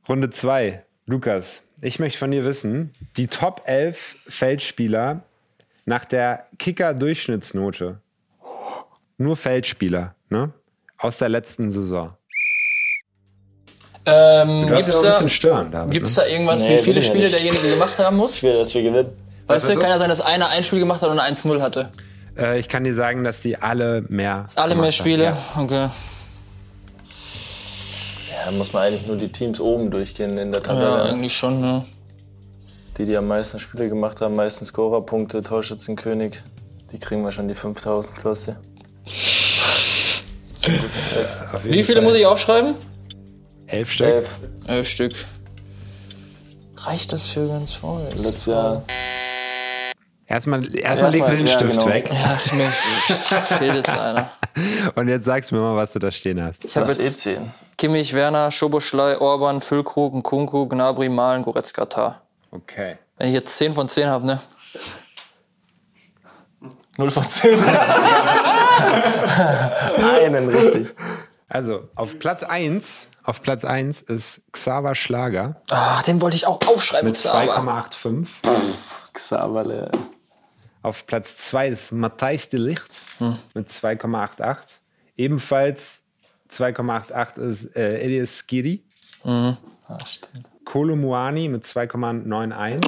[0.10, 0.84] Runde 2.
[1.06, 5.22] Lukas, ich möchte von dir wissen, die Top 11 Feldspieler
[5.86, 8.00] nach der Kicker-Durchschnittsnote.
[9.18, 10.52] Nur Feldspieler, ne?
[10.98, 12.14] Aus der letzten Saison.
[14.06, 15.92] Ähm, Du gibt's ja auch ein da, bisschen stören, David.
[15.92, 16.24] gibt's ne?
[16.24, 17.34] da irgendwas, Nee, wie viele ja Spiele nicht.
[17.36, 18.36] derjenige gemacht haben muss?
[18.38, 19.10] Ich will, dass wir gewinnen.
[19.48, 21.90] Weißt du, kann ja sein, dass einer ein Spiel gemacht hat und eine 1-0 hatte.
[22.38, 24.50] Äh, ich kann dir sagen, dass die alle mehr.
[24.56, 25.24] Alle mehr Spiele?
[25.26, 25.38] Ja.
[25.58, 25.90] Okay.
[28.46, 31.04] Ja, muss man eigentlich nur die Teams oben durchgehen in der Ja, Tabelle.
[31.04, 31.86] eigentlich schon, ne?
[32.98, 36.42] die, die am meisten Spiele gemacht haben, meisten Scorerpunkte, Torschützenkönig,
[36.92, 38.58] die kriegen wahrscheinlich die 5000 Klasse.
[41.64, 42.04] Wie viele Fall.
[42.04, 42.76] muss ich aufschreiben?
[43.68, 44.14] Elf Stück.
[44.14, 44.40] Elf.
[44.68, 45.14] Elf Stück.
[46.78, 48.08] Reicht das für ganz voll?
[48.16, 48.84] Letztes Jahr.
[50.26, 51.88] Erstmal, erstmal legst du den ja, Stift genau.
[51.88, 52.10] weg.
[52.12, 54.32] Ja, mir fehlt jetzt einer.
[54.96, 56.64] Und jetzt sagst du mir mal, was du da stehen hast.
[56.64, 57.38] Ich habe jetzt E10.
[57.78, 62.22] Kimmich, Werner, Schoboschlei, Orban, Füllkrug, Nkunku, Gnabry, Malen, Goretzka, Tar.
[62.52, 62.98] Okay.
[63.18, 64.42] Wenn ich jetzt 10 von 10 habe, ne?
[66.98, 67.60] 0 von 10.
[70.22, 70.96] Einen richtig.
[71.48, 76.60] Also, auf Platz 1, auf Platz 1 ist Xaver Schlager Ach, den wollte ich auch
[76.66, 77.60] aufschreiben, mit Xaver.
[77.60, 78.28] 2,85.
[79.14, 79.92] Xaverle.
[80.82, 82.92] Auf Platz 2 ist Matthijs de Licht
[83.54, 84.58] mit 2,88.
[85.16, 86.02] Ebenfalls
[86.52, 88.84] 2,88 ist äh, Elias Skiri.
[89.24, 89.56] Ah,
[90.06, 90.50] stimmt.
[90.66, 92.82] Kolomuani mit 2,91.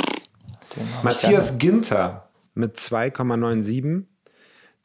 [1.04, 4.04] Matthias Ginter mit 2,97.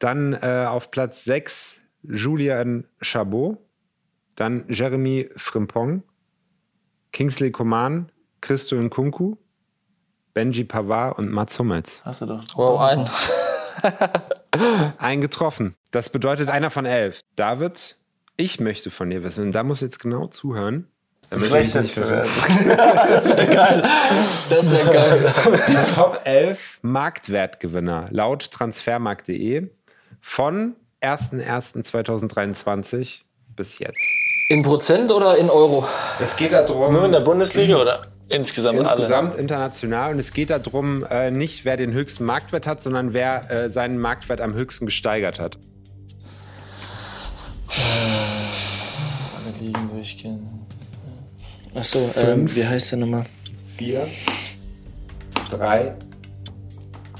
[0.01, 3.59] Dann äh, auf Platz 6 Julian Chabot.
[4.35, 6.01] Dann Jeremy Frimpong.
[7.11, 8.11] Kingsley Coman.
[8.41, 9.35] Christo Nkunku.
[10.33, 12.01] Benji Pavard und Mats Hummels.
[12.03, 12.43] Hast du doch.
[12.55, 13.07] Wow, ein.
[14.97, 15.75] Ein getroffen.
[15.91, 17.21] Das bedeutet einer von elf.
[17.35, 17.97] David,
[18.37, 20.87] ich möchte von dir wissen, und da muss jetzt genau zuhören.
[21.29, 21.97] damit du mich nicht.
[21.97, 22.27] Das
[24.63, 25.33] ist ja geil.
[25.67, 29.69] Die Top 11 Marktwertgewinner laut transfermarkt.de
[30.21, 33.21] von 1.1.2023
[33.55, 34.03] bis jetzt.
[34.49, 35.83] In Prozent oder in Euro?
[36.19, 41.03] Es geht darum, Nur in der Bundesliga oder insgesamt, insgesamt international und es geht darum,
[41.09, 45.39] äh, nicht wer den höchsten Marktwert hat, sondern wer äh, seinen Marktwert am höchsten gesteigert
[45.39, 45.57] hat.
[47.67, 49.45] alle?
[49.45, 50.47] Alle Ligen durchgehen.
[51.75, 53.23] Achso, ähm, wie heißt der nochmal?
[53.77, 54.07] 4,
[55.49, 55.95] 3,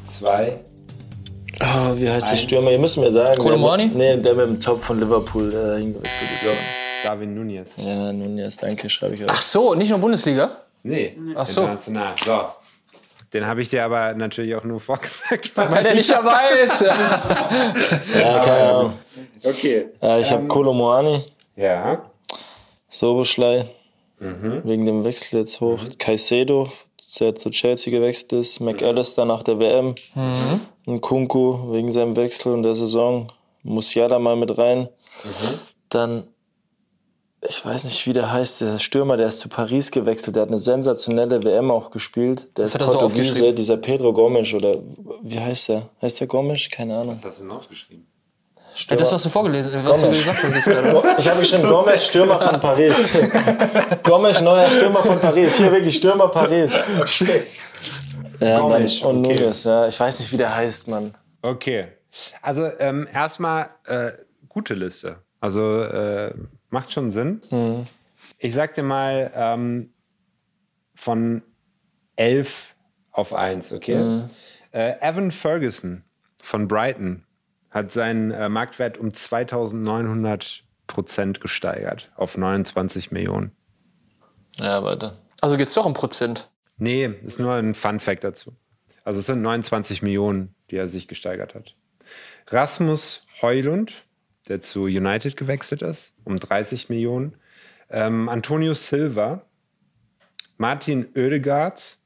[0.05, 0.59] 2,
[1.61, 2.37] Oh, wie heißt der.
[2.37, 2.71] Stürmer?
[2.71, 3.33] Ihr müsst mir sagen.
[3.43, 6.47] Der, nee, der mit dem Top von Liverpool äh, hingewechselt ist.
[7.03, 7.73] Darwin Nunez.
[7.77, 9.41] Ja, nun jetzt, danke, schreibe ich Ach euch.
[9.41, 10.49] so, nicht nur Bundesliga?
[10.83, 11.61] Nee, Ach so.
[11.61, 12.13] international.
[12.25, 12.41] So.
[13.33, 15.51] Den habe ich dir aber natürlich auch nur vorgesagt.
[15.55, 16.81] Weil der nicht dabei ist.
[16.81, 18.93] Ja, keine Ahnung.
[19.43, 19.85] Okay.
[20.01, 21.21] Ja, ich habe Kolomoani,
[21.55, 22.01] Ja.
[22.89, 23.65] Soboschlei,
[24.19, 24.61] Mhm.
[24.65, 25.79] wegen dem Wechsel jetzt hoch.
[25.97, 26.67] Caicedo,
[27.19, 28.59] der zu Chelsea gewechselt ist.
[28.59, 29.95] McAllister nach der WM.
[30.13, 30.61] Mhm.
[30.85, 33.27] Und Kunku wegen seinem Wechsel und der Saison.
[33.63, 34.89] Musiala mal mit rein.
[35.89, 36.23] Dann,
[37.47, 40.35] ich weiß nicht, wie der heißt, der Stürmer, der ist zu Paris gewechselt.
[40.35, 42.47] Der hat eine sensationelle WM auch gespielt.
[42.57, 43.55] Der Das ist hat er so Portugiese, aufgeschrieben.
[43.55, 44.73] dieser Pedro Gomes oder
[45.21, 45.83] wie heißt der?
[46.01, 46.67] Heißt der Gomes?
[46.71, 47.13] Keine Ahnung.
[47.15, 48.07] Was hast du denn aufgeschrieben?
[48.89, 50.17] Ja, das, was du vorgelesen was du Gomes.
[50.19, 51.19] gesagt hast.
[51.19, 53.11] Ich habe geschrieben, Gomes, Stürmer von Paris.
[54.03, 55.57] Gomes, neuer Stürmer von Paris.
[55.57, 56.73] Hier wirklich Stürmer Paris.
[58.41, 59.01] Ja, Gomes.
[59.01, 59.39] Und okay.
[59.39, 59.87] Nunes, ja.
[59.87, 61.15] Ich weiß nicht, wie der heißt, Mann.
[61.41, 61.87] Okay.
[62.41, 64.11] Also ähm, erstmal äh,
[64.49, 65.19] gute Liste.
[65.39, 66.33] Also äh,
[66.69, 67.41] macht schon Sinn.
[67.49, 67.85] Mhm.
[68.37, 69.93] Ich sag dir mal ähm,
[70.95, 71.43] von
[72.15, 72.75] 11
[73.11, 74.03] auf 1, okay?
[74.03, 74.25] Mhm.
[74.71, 76.03] Äh, Evan Ferguson
[76.41, 77.25] von Brighton
[77.69, 83.55] hat seinen äh, Marktwert um 2900 Prozent gesteigert auf 29 Millionen.
[84.57, 85.13] Ja, weiter.
[85.39, 86.49] Also geht's doch um Prozent.
[86.81, 88.55] Nee, ist nur ein Fun Fact dazu.
[89.03, 91.75] Also es sind 29 Millionen, die er sich gesteigert hat.
[92.47, 93.93] Rasmus Heulund,
[94.47, 97.35] der zu United gewechselt ist, um 30 Millionen.
[97.91, 99.45] Ähm, Antonio Silva,
[100.57, 101.99] Martin Oedegaard,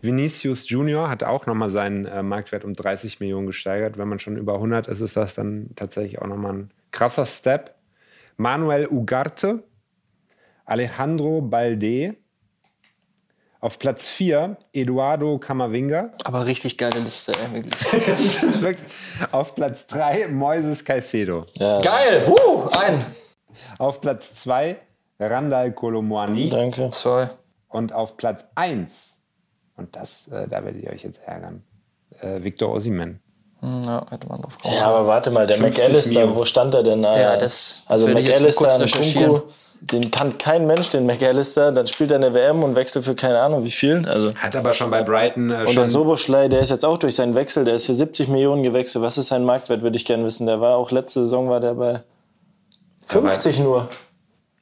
[0.00, 3.98] Vinicius Junior hat auch nochmal seinen äh, Marktwert um 30 Millionen gesteigert.
[3.98, 7.74] Wenn man schon über 100 ist, ist das dann tatsächlich auch nochmal ein krasser Step.
[8.36, 9.64] Manuel Ugarte,
[10.64, 12.14] Alejandro Balde,
[13.60, 16.10] auf Platz 4 Eduardo Camavinga.
[16.24, 17.74] Aber richtig geile Liste, ey, wirklich.
[18.06, 18.86] Das ist wirklich
[19.32, 21.44] auf Platz 3 Moises Caicedo.
[21.58, 22.24] Ja, Geil!
[22.28, 23.04] Uh, ein.
[23.78, 24.76] Auf Platz 2
[25.18, 26.48] Randall Colomuani.
[26.50, 26.90] danke.
[26.90, 27.30] Zwei.
[27.68, 28.92] Und auf Platz 1,
[29.76, 31.62] und das, äh, da werdet ihr euch jetzt ärgern,
[32.20, 33.20] äh, Victor Osimhen.
[33.60, 34.74] Hm, Ja, hätte man drauf kommen.
[34.74, 36.36] Ja, aber warte mal, der 50 McAllister, Mio.
[36.36, 37.02] wo stand er denn?
[37.04, 38.92] Äh, Ja, das- das also McAllister und.
[38.92, 39.40] Kunku,
[39.80, 41.72] den kann kein Mensch, den McAllister.
[41.72, 44.06] Dann spielt er eine WM und wechselt für keine Ahnung wie viel.
[44.08, 44.34] Also.
[44.34, 47.34] Hat aber schon bei Brighton äh, Und der Soboschlei, der ist jetzt auch durch seinen
[47.34, 49.02] Wechsel, der ist für 70 Millionen gewechselt.
[49.02, 50.46] Was ist sein Marktwert, würde ich gerne wissen.
[50.46, 52.02] Der war auch letzte Saison war der bei
[53.06, 53.88] 50 nur.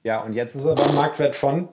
[0.02, 1.68] Ja, und jetzt ist er beim Marktwert von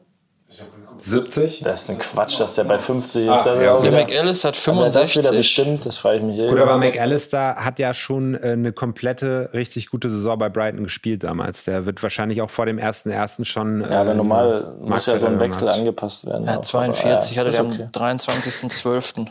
[1.03, 1.61] 70.
[1.61, 3.29] Das ist ein Quatsch, dass der bei 50 ist.
[3.29, 3.89] Ah, ist ja, auch okay.
[3.89, 5.17] Der wieder- McAllis hat Aber das 65.
[5.23, 6.49] wieder bestimmt, das frage ich mich eh.
[6.49, 11.23] Gut, aber McAllister hat ja schon äh, eine komplette, richtig gute Saison bei Brighton gespielt
[11.23, 11.63] damals.
[11.65, 13.45] Der wird wahrscheinlich auch vor dem 1.1.
[13.45, 13.81] schon.
[13.81, 15.77] ja, aber äh, normal muss ja so ein Wechsel hat.
[15.77, 16.45] angepasst werden.
[16.45, 16.61] Ja, auch.
[16.61, 18.17] 42 Aber, hatte ja, der ist am okay.
[18.29, 19.27] 23.12.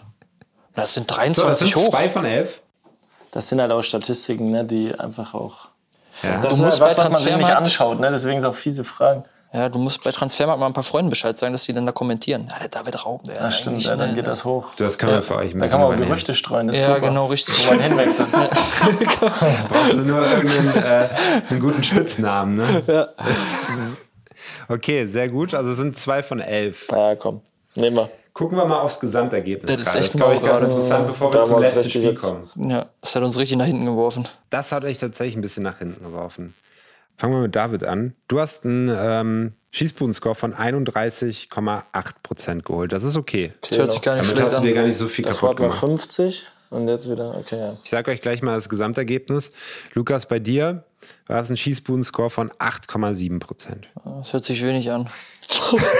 [0.75, 1.91] Das sind So, das 23 sind hoch.
[1.91, 2.61] zwei von elf.
[3.33, 5.69] Das sind halt auch Statistiken, ne, die einfach auch.
[6.23, 6.41] Ja.
[6.41, 8.11] Das Du ist musst halt was, bei was man sich nicht anschaut, ne?
[8.11, 9.23] deswegen sind auch fiese Fragen.
[9.53, 11.91] Ja, du musst bei Transfermarkt mal ein paar Freunden Bescheid sagen, dass die dann da
[11.91, 12.47] kommentieren.
[12.51, 14.69] Ja, der David Raum, der Das stimmt, ja, dann ne, geht das hoch.
[14.77, 15.97] Das können wir für euch ein Da kann man auch.
[15.97, 16.69] Gerüchte streuen.
[16.69, 17.09] Das ist Ja, super.
[17.09, 17.67] genau, richtig.
[17.69, 18.29] Wo man hinwechselt.
[19.69, 21.09] Brauchst du nur irgendeinen äh,
[21.51, 23.09] einen guten Spitznamen, ne?
[24.69, 25.53] Okay, sehr gut.
[25.53, 26.87] Also es sind zwei von elf.
[26.93, 27.41] Ja, komm.
[27.77, 28.11] Nehmen wir.
[28.33, 29.67] Gucken wir mal aufs Gesamtergebnis.
[29.71, 29.99] Das ist gerade.
[29.99, 32.71] echt das glaube ich ganz interessant, bevor Da wir zum letzten Spiel jetzt- kommen.
[32.71, 34.29] Ja, das hat uns richtig nach hinten geworfen.
[34.51, 36.55] Das hat euch tatsächlich ein bisschen nach hinten geworfen.
[37.21, 38.15] Fangen wir mit David an.
[38.29, 41.85] Du hast einen ähm, Schießbuden-Score von 31,8
[42.23, 42.93] Prozent geholt.
[42.93, 43.53] Das ist okay.
[43.61, 44.75] Das hört sich gar nicht Damit schlecht hast du dir an.
[44.77, 45.79] gar nicht so viel Das kaputt gemacht.
[45.79, 46.47] 50.
[46.71, 47.77] Und jetzt wieder, okay, ja.
[47.85, 49.53] Ich sage euch gleich mal das Gesamtergebnis.
[49.93, 50.85] Lukas, bei dir
[51.27, 53.89] war es ein Schießbuden-Score von 8,7 Prozent.
[54.03, 55.07] Das hört sich wenig an.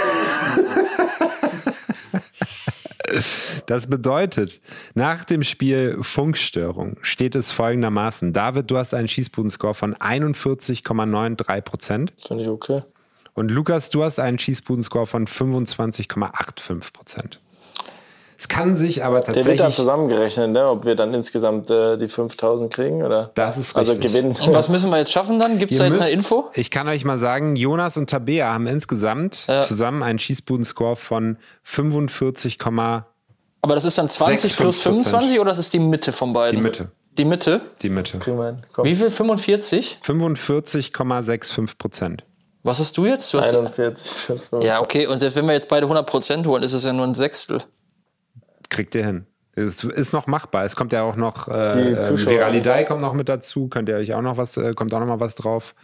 [3.65, 4.61] Das bedeutet,
[4.93, 8.33] nach dem Spiel Funkstörung steht es folgendermaßen.
[8.33, 12.13] David, du hast einen Schießbuden-Score von 41,93 Prozent.
[12.17, 12.81] Finde ich okay.
[13.33, 17.40] Und Lukas, du hast einen Schießbuden-Score von 25,85 Prozent.
[18.41, 19.75] Es kann sich aber Der wird dann tatsächlich.
[19.75, 20.67] zusammengerechnet, ne?
[20.67, 23.29] ob wir dann insgesamt äh, die 5000 kriegen oder.
[23.35, 24.11] Das ist Also richtig.
[24.11, 24.35] gewinnen.
[24.43, 25.59] Und was müssen wir jetzt schaffen dann?
[25.59, 26.49] Gibt es da jetzt eine müsst- Info?
[26.55, 32.57] Ich kann euch mal sagen, Jonas und Tabea haben insgesamt zusammen einen Schießbuden-Score von 45,
[32.65, 34.81] Aber das ist dann 20 plus 6,5%.
[34.81, 36.57] 25 oder das ist die Mitte von beiden?
[36.57, 36.87] die Mitte.
[37.19, 37.61] Die Mitte?
[37.83, 38.17] Die Mitte.
[38.83, 39.11] Wie viel?
[39.11, 39.99] 45?
[40.03, 42.23] 45,65 Prozent.
[42.63, 43.31] Was hast du jetzt?
[43.33, 44.27] Du hast 41.
[44.29, 45.05] Das war ja, okay.
[45.05, 47.59] Und wenn wir jetzt beide 100% holen, ist es ja nur ein Sechstel.
[48.71, 49.25] Kriegt ihr hin.
[49.53, 50.63] Es ist noch machbar.
[50.63, 52.25] Es kommt ja auch noch Die äh, ähm.
[52.25, 53.67] Viralidei kommt noch mit dazu.
[53.67, 55.75] Könnt ihr euch auch noch was, äh, kommt auch noch mal was drauf.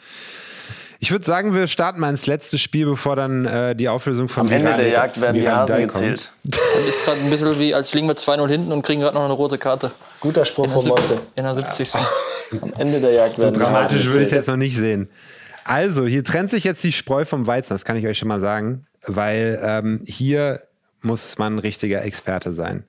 [0.99, 4.47] Ich würde sagen, wir starten mal ins letzte Spiel, bevor dann äh, die Auflösung von
[4.47, 6.31] Am Ende der Jagd werden die Hasen gezählt.
[6.43, 9.25] Das ist gerade ein bisschen wie, als liegen wir 2-0 hinten und kriegen gerade noch
[9.25, 9.91] eine rote Karte.
[10.21, 11.19] Guter Spruch von Monte.
[11.35, 11.93] in der 70.
[12.61, 14.75] Am Ende der Jagd So werden die Hasen dramatisch würde ich es jetzt noch nicht
[14.75, 15.09] sehen.
[15.65, 18.39] Also, hier trennt sich jetzt die Spreu vom Weizen, das kann ich euch schon mal
[18.39, 20.61] sagen, weil ähm, hier
[21.01, 22.83] muss man ein richtiger Experte sein.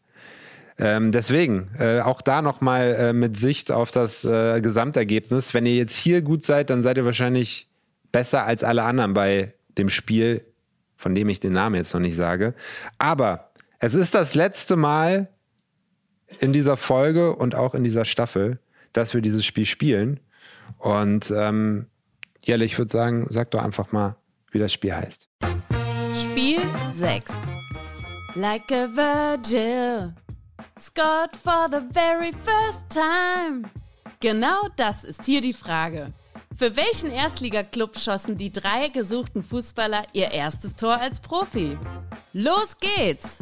[0.78, 5.52] Ähm, deswegen, äh, auch da nochmal äh, mit Sicht auf das äh, Gesamtergebnis.
[5.52, 7.68] Wenn ihr jetzt hier gut seid, dann seid ihr wahrscheinlich
[8.12, 10.44] besser als alle anderen bei dem Spiel,
[10.96, 12.54] von dem ich den Namen jetzt noch nicht sage.
[12.98, 13.50] Aber
[13.80, 15.28] es ist das letzte Mal
[16.38, 18.60] in dieser Folge und auch in dieser Staffel,
[18.92, 20.20] dass wir dieses Spiel spielen.
[20.78, 21.86] Und ähm,
[22.40, 24.16] Jelle, ich würde sagen, sag doch einfach mal,
[24.52, 25.28] wie das Spiel heißt.
[26.14, 26.58] Spiel
[26.96, 27.57] 6.
[28.40, 30.12] Like a Virgil.
[30.78, 33.68] Scored for the very first time.
[34.20, 36.12] Genau das ist hier die Frage.
[36.56, 41.76] Für welchen Erstligaklub schossen die drei gesuchten Fußballer ihr erstes Tor als Profi?
[42.32, 43.38] Los geht's!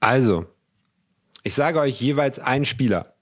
[0.00, 0.46] Also,
[1.44, 3.14] ich sage euch jeweils einen Spieler.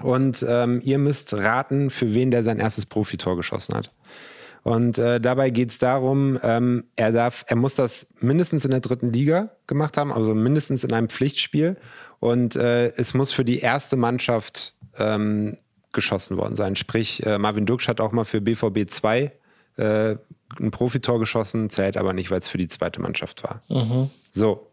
[0.00, 3.92] Und ähm, ihr müsst raten, für wen der sein erstes Profitor geschossen hat.
[4.66, 8.80] Und äh, dabei geht es darum, ähm, er darf, er muss das mindestens in der
[8.80, 11.76] dritten Liga gemacht haben, also mindestens in einem Pflichtspiel.
[12.18, 15.56] Und äh, es muss für die erste Mannschaft ähm,
[15.92, 16.74] geschossen worden sein.
[16.74, 19.30] Sprich, äh, Marvin Duksch hat auch mal für BVB 2
[19.76, 20.16] äh,
[20.58, 23.62] ein Profitor geschossen, zählt aber nicht, weil es für die zweite Mannschaft war.
[24.32, 24.66] So,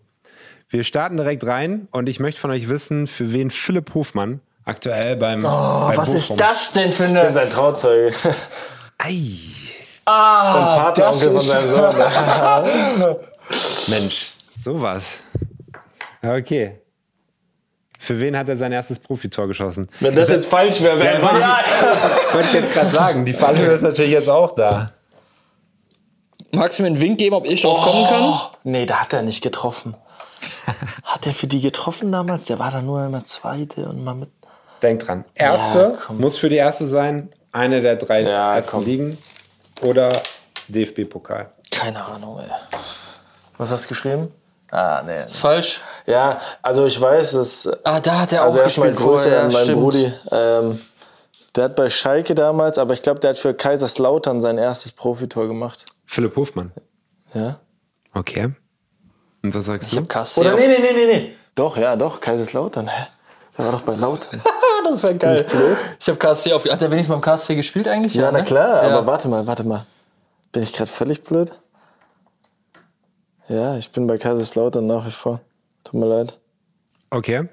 [0.69, 5.17] wir starten direkt rein und ich möchte von euch wissen, für wen Philipp Hofmann aktuell
[5.17, 5.41] beim.
[5.45, 8.11] Oh, bei was Bochum- ist das denn für eine- Ich bin sein Trauzeuge.
[8.97, 9.21] Ei,
[10.05, 11.95] Ah, Und Patenonkel von seinem Sohn.
[13.89, 14.33] Mensch,
[14.63, 15.19] sowas.
[16.21, 16.79] Okay.
[17.99, 19.87] Für wen hat er sein erstes Profitor geschossen?
[20.01, 21.59] Wenn das jetzt falsch wäre, wäre Ja, ja,
[22.33, 23.23] Wollte ich jetzt gerade sagen.
[23.25, 24.91] Die Falle ist natürlich jetzt auch da.
[26.51, 28.39] Magst du mir einen Wink geben, ob ich drauf kommen kann?
[28.63, 29.95] Nee, da hat er nicht getroffen.
[31.05, 32.45] Hat er für die getroffen damals?
[32.45, 34.29] Der war da nur immer Zweite und mal mit.
[34.81, 35.23] Denk dran.
[35.35, 37.29] Erste Ja, muss für die erste sein.
[37.53, 38.85] Eine der drei Ja, ersten komm.
[38.85, 39.17] Ligen.
[39.83, 40.09] Oder
[40.67, 41.51] DFB-Pokal.
[41.71, 42.49] Keine Ahnung, ey.
[43.57, 44.31] Was hast du geschrieben?
[44.71, 45.23] Ah, nee.
[45.23, 45.81] Ist falsch.
[46.07, 47.69] Ja, also ich weiß, dass.
[47.83, 49.43] Ah, da hat er also auch erstmal gespielt Grüße vorher.
[49.43, 49.79] an meinen stimmt.
[49.81, 50.13] Brudi.
[50.31, 50.79] Ähm,
[51.55, 55.47] der hat bei Schalke damals, aber ich glaube, der hat für Kaiserslautern sein erstes Profitor
[55.47, 55.85] gemacht.
[56.07, 56.71] Philipp Hofmann.
[57.35, 57.59] Ja?
[58.13, 58.51] Okay.
[59.43, 60.01] Und was sagst Ich du?
[60.01, 61.35] hab KSC Oder nee, nee, nee, nee, nee.
[61.53, 62.87] Doch, ja, doch, Kaiserslautern.
[62.87, 63.07] Hä?
[63.57, 64.41] Der war doch bei Lautern.
[64.91, 65.45] das wäre geil.
[65.99, 66.65] Ich habe KSC auf.
[66.65, 68.13] Hat der wenigstens beim KSC gespielt eigentlich?
[68.15, 68.43] Ja, na ne?
[68.43, 68.97] klar, Ja.
[68.97, 69.85] aber warte mal, warte mal.
[70.51, 71.51] Bin ich gerade völlig blöd?
[73.47, 75.41] Ja, ich bin bei Kaiserslautern nach wie vor.
[75.83, 76.37] Tut mir leid.
[77.09, 77.47] Okay.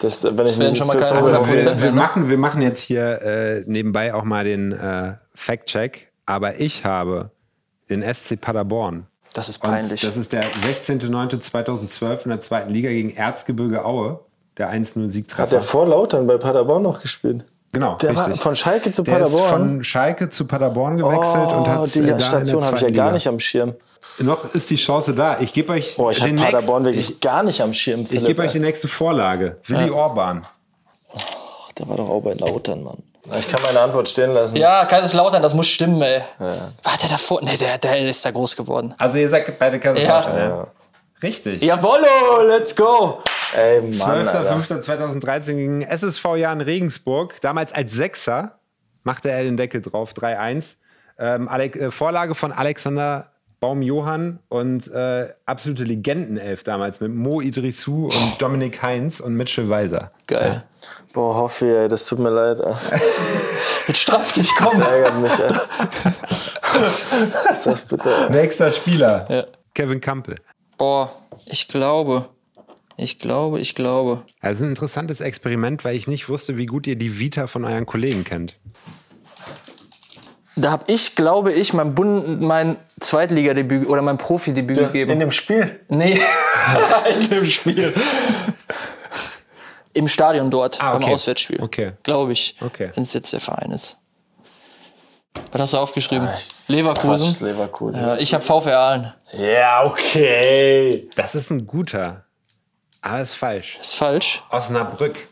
[0.00, 1.64] Das, wenn ich werden mich schon mal so keine sauber 100% bin.
[1.64, 1.96] wir, wir, ne?
[1.96, 6.10] machen, wir machen jetzt hier äh, nebenbei auch mal den äh, Fact-Check.
[6.26, 7.30] Aber ich habe
[7.88, 9.06] den SC Paderborn.
[9.34, 10.00] Das ist Und peinlich.
[10.00, 14.20] das ist der 16.09.2012 in der zweiten Liga gegen Erzgebirge Aue.
[14.58, 15.42] Der 1-0-Siegtreffer.
[15.42, 17.44] Hat der vor Lautern bei Paderborn noch gespielt?
[17.72, 18.42] Genau, Der war richtig.
[18.42, 19.50] von Schalke zu Der ist Paderborn.
[19.50, 22.88] von Schalke zu Paderborn gewechselt oh, und hat die äh, da Station habe ich ja
[22.90, 23.12] gar Liga.
[23.12, 23.74] nicht am Schirm.
[24.18, 25.38] Noch ist die Chance da.
[25.40, 28.00] Ich gebe euch Boah, ich habe den Paderborn nächsten, wirklich gar nicht am Schirm.
[28.00, 29.56] ich, ich Philipp, gebe euch die nächste Vorlage.
[29.66, 30.46] Willi Orban.
[31.78, 32.98] Der war doch auch bei Lautern, Mann.
[33.38, 34.56] Ich kann meine Antwort stehen lassen.
[34.56, 36.20] Ja, Kaiserslautern, das muss stimmen, ey.
[36.38, 37.40] War der davor?
[37.42, 38.94] Nee, der, der ist da groß geworden.
[38.98, 40.36] Also ihr sagt beide Kaiserslautern.
[40.36, 40.48] Ja.
[40.48, 40.66] Ja.
[41.22, 41.62] Richtig.
[41.62, 43.18] Jawollo, let's go.
[43.54, 44.56] Ey, Mann, Alter.
[44.56, 47.40] 12.05.2013 gegen SSV Jahren Regensburg.
[47.40, 48.58] Damals als Sechser
[49.04, 50.76] machte er den Deckel drauf, 3-1.
[51.18, 53.28] Ähm, äh, Vorlage von Alexander
[53.60, 59.68] Baum Johann und äh, absolute Legendenelf damals mit Mo Idrissou und Dominik Heinz und Mitchell
[59.68, 60.10] Weiser.
[60.26, 60.64] Geil.
[61.14, 62.58] Boah, Hoffi, ey, das tut mir leid.
[63.86, 64.82] Jetzt straff dich, Das komm.
[64.82, 65.54] ärgert mich, ey.
[67.48, 68.08] Was ist das bitte?
[68.28, 68.32] ey?
[68.32, 69.44] Nächster Spieler, Ja.
[69.74, 70.36] Kevin Campbell.
[70.78, 71.12] Boah,
[71.46, 72.28] ich glaube.
[72.96, 74.22] Ich glaube, ich glaube.
[74.40, 77.86] Also ein interessantes Experiment, weil ich nicht wusste, wie gut ihr die Vita von euren
[77.86, 78.56] Kollegen kennt.
[80.54, 85.12] Da habe ich, glaube ich, mein, Bund, mein Zweitligadebüt oder mein Profidebüt gegeben.
[85.12, 85.80] In dem Spiel?
[85.88, 86.20] Nee,
[87.20, 87.94] in dem Spiel.
[89.94, 91.14] Im Stadion dort, Ah, beim okay.
[91.14, 91.60] Auswärtsspiel.
[91.62, 91.92] Okay.
[92.02, 92.56] Glaube ich.
[92.60, 92.90] Okay.
[92.94, 93.98] Wenn es jetzt der Verein ist.
[95.52, 96.26] Was hast du aufgeschrieben?
[96.28, 97.26] Ah, ich- Leverkusen.
[97.28, 98.00] Quatsch, Leverkusen.
[98.02, 99.12] Ja, ich habe VfR Aalen.
[99.32, 101.08] Ja, okay.
[101.16, 102.24] Das ist ein guter,
[103.02, 103.78] aber ist falsch.
[103.80, 104.42] Ist falsch.
[104.50, 105.28] Osnabrück.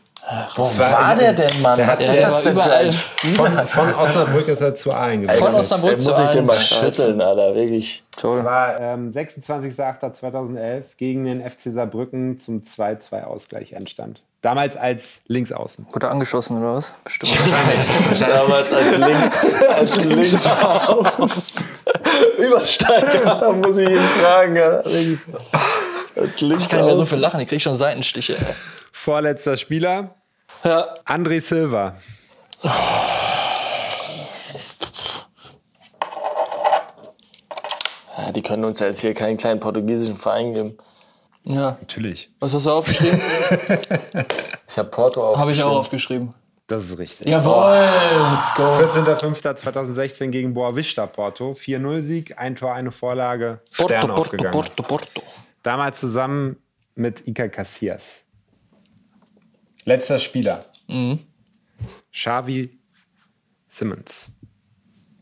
[0.55, 1.77] Wo war der denn, Mann?
[1.77, 2.85] Der Was hat- ist der das war denn für überall.
[2.85, 3.31] ein Spiel?
[3.33, 5.49] Von, von Osnabrück ist er zu Aalen gewechselt.
[5.49, 6.45] Von Osnabrück zu muss ich den Aalen.
[6.45, 8.03] mal schütteln, Alter, wirklich.
[8.11, 8.43] Das Toll.
[8.45, 14.21] war ähm, 26.08.2011 gegen den FC Saarbrücken zum 2-2-Ausgleich entstand.
[14.41, 15.85] Damals als Linksaußen.
[15.91, 16.95] Wurde angeschossen oder was?
[17.03, 17.37] Bestimmt.
[18.19, 21.65] Damals als, Link, als Linksaußen.
[22.39, 24.57] Übersteiger, da muss ich ihn fragen.
[24.57, 25.19] Als Ich
[26.17, 27.05] kann nicht mehr so Linksaußen.
[27.05, 28.35] viel lachen, ich krieg schon Seitenstiche.
[28.91, 30.15] Vorletzter Spieler,
[30.63, 30.95] Ja.
[31.05, 31.93] André Silva.
[38.17, 40.77] Ja, die können uns ja jetzt hier keinen kleinen portugiesischen Verein geben.
[41.43, 41.77] Ja.
[41.79, 42.31] Natürlich.
[42.39, 43.21] Was hast du aufgeschrieben?
[44.71, 45.37] Ich habe Porto auf.
[45.37, 46.33] Habe ich auch aufgeschrieben.
[46.65, 47.27] Das ist richtig.
[47.27, 47.73] Jawohl,
[48.31, 48.63] let's go.
[48.63, 51.51] 14.05.2016 gegen Boavista Porto.
[51.51, 53.59] 4-0-Sieg, ein Tor, eine Vorlage.
[53.69, 54.51] Stern Porto, Porto, aufgegangen.
[54.51, 55.21] Porto, Porto.
[55.61, 56.55] Damals zusammen
[56.95, 58.21] mit Iker Casillas.
[59.83, 60.63] Letzter Spieler.
[60.87, 61.19] Mhm.
[62.13, 62.79] Xavi
[63.67, 64.31] Simmons.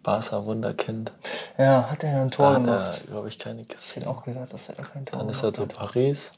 [0.04, 1.12] Barca Wunderkind.
[1.58, 3.02] Ja, hat er ein Da Tor hat gemacht?
[3.08, 4.06] glaube ich, keine gesehen.
[4.06, 6.32] auch gedacht, dass er da kein Tor Dann ist er zu Paris.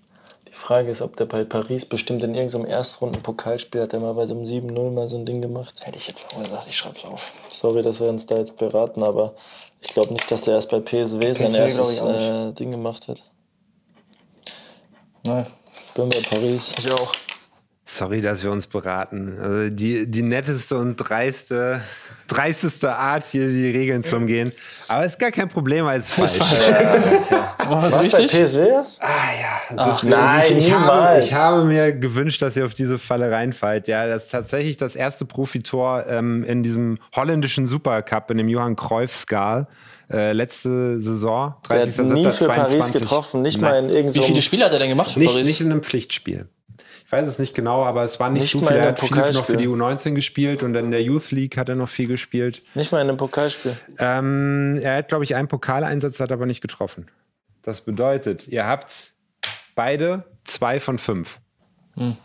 [0.48, 4.26] Die Frage ist, ob der bei Paris bestimmt in irgendeinem Erstrunden-Pokalspiel hat, der mal bei
[4.28, 5.86] so einem 7-0 mal so ein Ding gemacht.
[5.86, 7.32] Hätte ich jetzt auch gesagt, ich schreib's auf.
[7.48, 9.34] Sorry, dass wir uns da jetzt beraten, aber
[9.80, 12.72] ich glaube nicht, dass der erst bei PSW sein PSW erstes ich auch äh, Ding
[12.72, 13.24] gemacht hat.
[15.24, 15.46] Nein,
[15.96, 16.74] Bin bei Paris.
[16.78, 17.14] ich auch.
[17.86, 19.38] Sorry, dass wir uns beraten.
[19.40, 21.82] Also die, die netteste und dreiste,
[22.32, 24.52] dreisteste Art, hier die Regeln zu umgehen.
[24.88, 26.40] Aber ist gar kein Problem, weil es falsch.
[26.40, 28.32] War was Was bei richtig?
[28.32, 29.02] PSW ist?
[29.02, 29.08] Ah
[29.40, 32.98] ja, das Ach, ist, nein, ich, habe, ich habe mir gewünscht, dass ihr auf diese
[33.00, 33.88] Falle reinfallt.
[33.88, 38.76] Ja, das ist tatsächlich das erste Profitor ähm, in diesem holländischen Supercup, in dem Johann
[38.76, 39.68] Cruyff-Skal.
[40.12, 44.24] Äh, letzte Saison, Der hat nie für Paris getroffen, nicht mal in Wie irgendeinem.
[44.24, 45.48] viele Spiele hat er denn gemacht für Nicht, Paris?
[45.48, 46.50] nicht in einem Pflichtspiel.
[47.12, 48.78] Ich weiß es nicht genau, aber es war nicht, Nicht so viel.
[48.78, 50.14] Er hat viel noch für die Pokalspiel.
[50.14, 52.64] U19 gespielt und in der Youth League hat er noch viel gespielt.
[52.74, 53.76] Nicht mal in einem Pokalspiel.
[54.00, 57.12] Ähm, er hat, glaube ich, einen Pokaleinsatz, hat aber nicht getroffen.
[57.64, 59.12] Das bedeutet, ihr habt
[59.76, 61.42] beide zwei von fünf.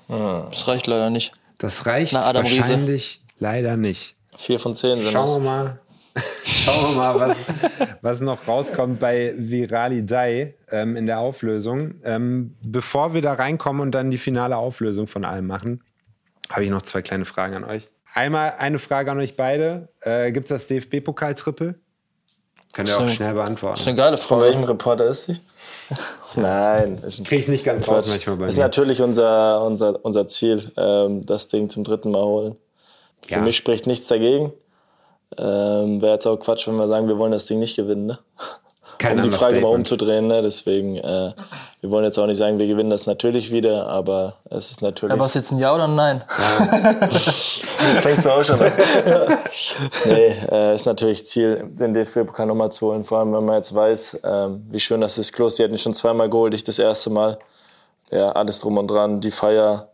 [0.07, 1.33] Das reicht leider nicht.
[1.59, 2.61] Das reicht Na, Adam Riese.
[2.61, 4.15] wahrscheinlich leider nicht.
[4.39, 5.81] Vier von zehn sind Schauen wir mal,
[6.45, 7.37] schauen wir mal was,
[8.03, 11.97] was noch rauskommt bei Virali Dai ähm, in der Auflösung.
[12.05, 15.83] Ähm, bevor wir da reinkommen und dann die finale Auflösung von allem machen,
[16.51, 17.89] habe ich noch zwei kleine Fragen an euch.
[18.15, 19.89] Einmal eine Frage an euch beide.
[20.01, 21.75] Äh, Gibt es das DFB-Pokal-Triple?
[22.73, 23.89] Könnt ihr Das auch ist schnell Das ist beantworten.
[23.89, 24.43] eine geile Von Frage.
[24.51, 25.41] welchem Reporter ist sie?
[26.37, 28.11] Nein, ist ein Kriege ich nicht ganz raus Quatsch.
[28.11, 28.63] manchmal bei ist mir.
[28.63, 32.57] natürlich unser, unser, unser Ziel, ähm, das Ding zum dritten Mal holen.
[33.23, 33.41] Für Ja.
[33.41, 34.53] mich spricht nichts dagegen.
[35.39, 38.07] Ähm, Wäre jetzt auch Quatsch, wenn wir sagen, wir wollen das Ding nicht gewinnen.
[38.07, 38.19] Ne?
[38.99, 40.27] Kein um die Frage mal umzudrehen.
[40.27, 40.43] Ne?
[40.43, 41.33] Deswegen, äh,
[41.81, 45.13] wir wollen jetzt auch nicht sagen, wir gewinnen das natürlich wieder, aber es ist natürlich.
[45.13, 46.25] Aber ist jetzt ein Ja oder ein Nein?
[47.87, 48.73] Jetzt fängst du auch schon an.
[50.07, 53.05] nee, äh, ist natürlich Ziel, den DFB-Pokal nochmal zu holen.
[53.05, 55.33] Vor allem, wenn man jetzt weiß, ähm, wie schön das ist.
[55.33, 57.39] Klos, die hatten ihn schon zweimal geholt, ich das erste Mal.
[58.11, 59.91] Ja, alles drum und dran, die Feier,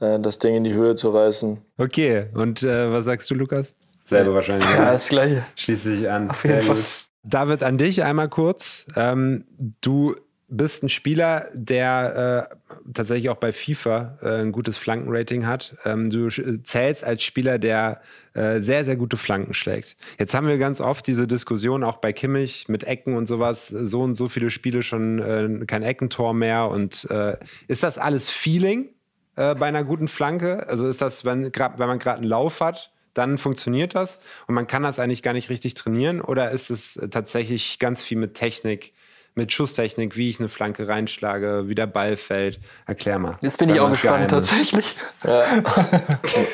[0.00, 1.58] äh, das Ding in die Höhe zu reißen.
[1.78, 3.74] Okay, und äh, was sagst du, Lukas?
[4.06, 4.68] Selber wahrscheinlich.
[4.70, 5.44] Ja, das gleiche.
[5.56, 6.30] Schließt sich an.
[6.42, 6.76] jeden Sehr Fall.
[6.76, 7.06] gut.
[7.24, 8.86] David, an dich einmal kurz.
[8.94, 9.44] Ähm,
[9.80, 10.14] du
[10.48, 15.74] bist ein Spieler, der äh, tatsächlich auch bei FIFA äh, ein gutes Flankenrating hat.
[15.84, 18.00] Ähm, du zählst als Spieler, der
[18.34, 19.96] äh, sehr, sehr gute Flanken schlägt.
[20.20, 23.66] Jetzt haben wir ganz oft diese Diskussion auch bei Kimmich mit Ecken und sowas.
[23.66, 26.68] So und so viele Spiele schon äh, kein Eckentor mehr.
[26.68, 27.36] Und äh,
[27.66, 28.90] ist das alles Feeling
[29.34, 30.68] äh, bei einer guten Flanke?
[30.68, 34.54] Also ist das, wenn, grad, wenn man gerade einen Lauf hat, dann funktioniert das und
[34.54, 36.20] man kann das eigentlich gar nicht richtig trainieren?
[36.20, 38.92] Oder ist es äh, tatsächlich ganz viel mit Technik,
[39.34, 42.58] mit Schusstechnik, wie ich eine Flanke reinschlage, wie der Ball fällt?
[42.86, 43.36] Erklär mal.
[43.42, 44.48] Jetzt bin ich auch gespannt, Geheimnis.
[44.50, 44.96] tatsächlich.
[45.24, 45.44] Ja.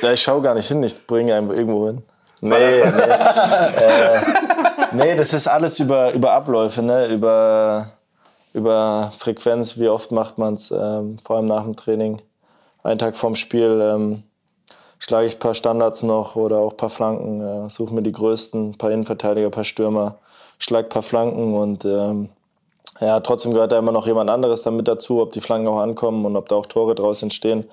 [0.03, 2.03] ja, ich schaue gar nicht hin, ich bringe einfach irgendwo hin.
[2.41, 2.83] Nee, nee.
[2.83, 4.21] äh,
[4.95, 7.07] Nee, das ist alles über, über Abläufe, ne?
[7.07, 7.87] über,
[8.53, 12.21] über Frequenz, wie oft macht man es, ähm, vor allem nach dem Training.
[12.83, 14.23] Einen Tag vorm Spiel ähm,
[15.03, 18.13] schlage ich ein paar Standards noch oder auch ein paar Flanken, äh, suche mir die
[18.13, 20.17] größten, ein paar Innenverteidiger, ein paar Stürmer,
[20.59, 22.29] schlag ein paar Flanken und ähm,
[23.01, 26.25] ja, trotzdem gehört da immer noch jemand anderes damit dazu, ob die Flanken auch ankommen
[26.25, 27.65] und ob da auch Tore draus entstehen.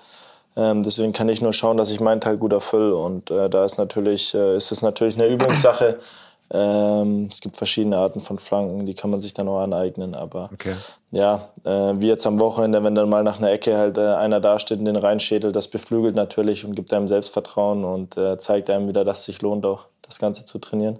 [0.58, 2.96] Ähm, deswegen kann ich nur schauen, dass ich meinen Teil gut erfülle.
[2.96, 6.00] Und äh, da ist natürlich, äh, ist es natürlich eine Übungssache.
[6.52, 10.16] Ähm, es gibt verschiedene Arten von Flanken, die kann man sich dann auch aneignen.
[10.16, 10.74] Aber Okay.
[11.12, 11.70] ja, äh,
[12.02, 14.86] wie jetzt am Wochenende, wenn dann mal nach einer Ecke halt äh, einer dasteht und
[14.86, 19.20] den reinschädelt, das beflügelt natürlich und gibt einem Selbstvertrauen und äh, zeigt einem wieder, dass
[19.20, 20.98] es sich lohnt, auch das Ganze zu trainieren.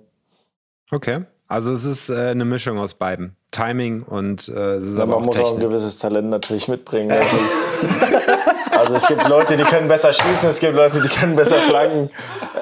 [0.92, 1.24] Okay.
[1.48, 3.36] Also es ist äh, eine Mischung aus beiden.
[3.50, 5.68] Timing und äh, es ist Ja, aber man auch muss auch ein Technik.
[5.70, 7.12] gewisses Talent natürlich mitbringen.
[7.20, 7.38] Also,
[8.80, 12.10] also es gibt Leute, die können besser schießen, es gibt Leute, die können besser flanken.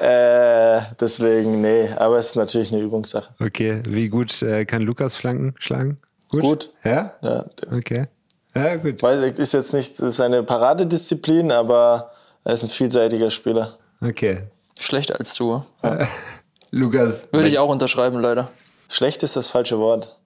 [0.00, 3.34] Äh, deswegen, nee, aber es ist natürlich eine Übungssache.
[3.40, 5.98] Okay, wie gut äh, kann Lukas Flanken schlagen?
[6.28, 6.40] Gut.
[6.42, 6.70] Gut.
[6.84, 7.14] Ja?
[7.22, 8.06] Ja, Okay.
[8.54, 9.02] Ja, gut.
[9.02, 12.10] Weil ist jetzt nicht seine Paradedisziplin, aber
[12.44, 13.78] er ist ein vielseitiger Spieler.
[14.00, 14.42] Okay.
[14.78, 15.62] Schlechter als du.
[16.70, 17.28] Lukas.
[17.32, 18.50] Würde ich auch unterschreiben, leider.
[18.88, 20.16] Schlecht ist das falsche Wort.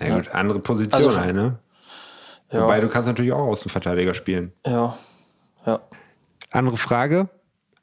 [0.00, 1.58] Ja, gut, andere Position Also ne?
[2.50, 2.64] Ja.
[2.64, 4.52] Wobei du kannst natürlich auch Außenverteidiger spielen.
[4.66, 4.96] Ja.
[5.66, 5.80] Ja.
[6.50, 7.28] Andere Frage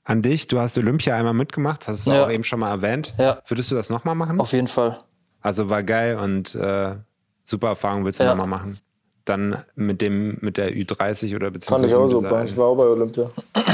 [0.03, 0.47] an dich.
[0.47, 2.25] Du hast Olympia einmal mitgemacht, hast du Ja.
[2.25, 3.13] auch eben schon mal erwähnt.
[3.17, 3.41] Ja.
[3.47, 4.39] Würdest du das nochmal machen?
[4.39, 4.99] Auf jeden Fall.
[5.41, 6.95] Also war geil und äh,
[7.45, 8.32] super Erfahrung willst du Ja.
[8.36, 8.77] nochmal machen.
[9.25, 12.43] Dann mit dem, mit der Ü30 oder Fand beziehungsweise ich auch super.
[12.43, 13.30] Ich war auch bei Olympia.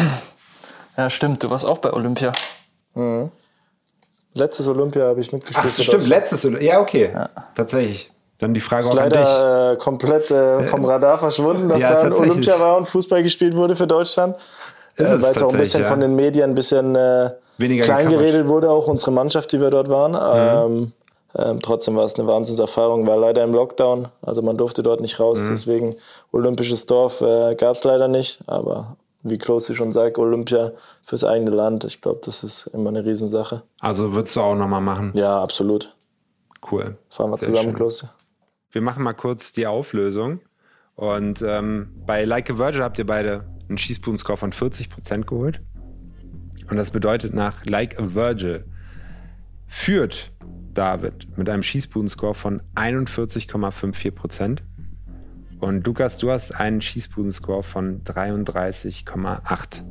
[0.97, 1.43] Ja, stimmt.
[1.43, 2.31] Du warst auch bei Olympia.
[2.93, 3.29] Mhm.
[4.33, 5.73] Letztes Olympia habe ich mitgespielt.
[5.77, 6.45] Ach, stimmt, letztes.
[6.45, 7.11] Oly- Ja, okay.
[7.53, 8.11] Tatsächlich.
[8.39, 12.01] Dann die Frage Ist auch leider äh, komplett äh, vom Radar verschwunden, dass Ja, da
[12.01, 12.13] ein.
[12.13, 14.35] Olympia war und Fußball gespielt wurde für Deutschland.
[14.97, 16.07] Ist Äh, Weil es auch ein bisschen tatsächlich, von ja.
[16.07, 19.87] den Medien ein bisschen äh, Weniger klein geredet wurde, auch unsere Mannschaft, die wir dort
[19.89, 20.17] waren.
[20.21, 20.91] Ähm,
[21.37, 25.19] ähm, trotzdem war es eine Wahnsinnserfahrung, war leider im Lockdown, also man durfte dort nicht
[25.19, 25.49] raus, Mhm.
[25.51, 25.95] deswegen
[26.31, 30.71] olympisches Dorf äh, gab es leider nicht, aber wie Klosi schon sagt, Olympia
[31.03, 33.63] fürs eigene Land, ich glaube, das ist immer eine Riesensache.
[33.81, 35.11] Also würdest du auch nochmal machen.
[35.15, 35.93] Ja, absolut.
[36.71, 36.95] Cool.
[37.09, 37.75] Fahren wir Sehr zusammen, schön.
[37.75, 38.05] Klosi.
[38.75, 40.41] Wir machen mal kurz die Auflösung.
[40.95, 45.61] Und ähm, bei Like a Virgin habt ihr beide einen Schießbuden-Score von 40% geholt.
[46.69, 48.65] Und das bedeutet nach Like a Virgil
[49.69, 50.33] führt
[50.73, 54.57] David mit einem Schießbuden-Score von 41,54%.
[55.61, 59.83] Und Lukas, du hast einen Schießbuden-Score von 33,85%.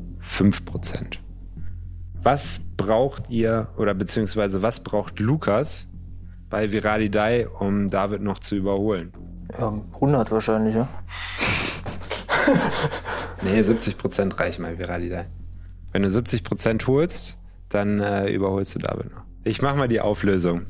[2.22, 5.88] Was braucht ihr oder beziehungsweise was braucht Lukas
[6.54, 9.12] bei Viralidei, um David noch zu überholen?
[9.58, 10.88] Ja, 100 wahrscheinlich, ja.
[13.42, 15.26] Nee, 70% reichen bei Viralidei.
[15.90, 17.38] Wenn du 70% holst,
[17.70, 19.22] dann äh, überholst du David noch.
[19.42, 20.66] Ich mach mal die Auflösung.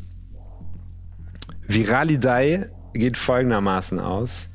[1.68, 4.48] Viralidei geht folgendermaßen aus.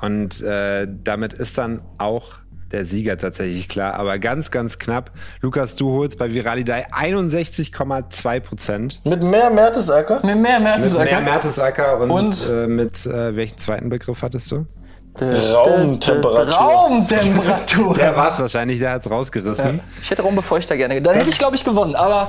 [0.00, 2.38] Und äh, damit ist dann auch
[2.72, 5.10] der Sieger tatsächlich klar, aber ganz, ganz knapp.
[5.40, 8.98] Lukas, du holst bei Viralidei 61,2 Prozent.
[9.04, 10.24] Mit mehr Mertesacker?
[10.24, 11.04] Mit mehr Mit Mertesacker.
[11.04, 12.50] mehr Mertesacker und, Und?
[12.50, 14.66] Äh, mit äh, welchen zweiten Begriff hattest du?
[15.20, 16.54] Raumtemperatur.
[16.54, 17.94] Raumtemperatur.
[17.94, 19.80] Der war es wahrscheinlich, der hat es rausgerissen.
[20.00, 21.00] Ich hätte Raumbefeuchter gerne.
[21.02, 21.96] Dann hätte ich, glaube ich, gewonnen.
[21.96, 22.28] Aber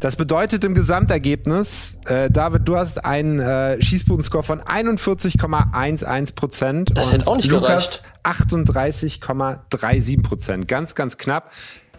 [0.00, 6.90] Das bedeutet im Gesamtergebnis, äh, David, du hast einen äh, Schießbuden-Score von 41,11 Prozent.
[6.94, 10.68] Das hätte auch nicht Lukas 38,37 Prozent.
[10.68, 11.50] Ganz, ganz knapp.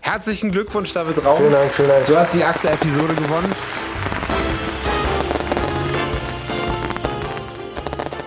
[0.02, 1.38] Herzlichen Glückwunsch, David Raum.
[1.38, 2.06] Vielen Dank, vielen Dank.
[2.06, 3.52] Du hast die akte Episode gewonnen.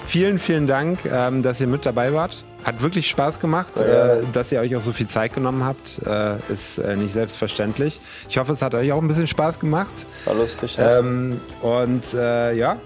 [0.09, 2.43] Vielen, vielen Dank, ähm, dass ihr mit dabei wart.
[2.65, 6.01] Hat wirklich Spaß gemacht, äh, dass ihr euch auch so viel Zeit genommen habt.
[6.07, 8.01] Äh, ist äh, nicht selbstverständlich.
[8.27, 9.91] Ich hoffe, es hat euch auch ein bisschen Spaß gemacht.
[10.25, 11.01] War lustig, ja.
[11.01, 12.79] Ähm, und äh, ja,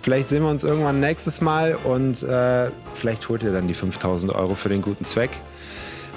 [0.00, 4.34] vielleicht sehen wir uns irgendwann nächstes Mal und äh, vielleicht holt ihr dann die 5000
[4.34, 5.30] Euro für den guten Zweck.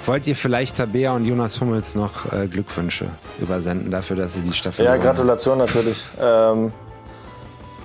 [0.06, 3.08] Wollt ihr vielleicht Tabea und Jonas Hummels noch äh, Glückwünsche
[3.40, 5.16] übersenden dafür, dass sie die Staffel Ja, gewonnen haben?
[5.16, 6.06] Gratulation natürlich.
[6.18, 6.72] Ähm,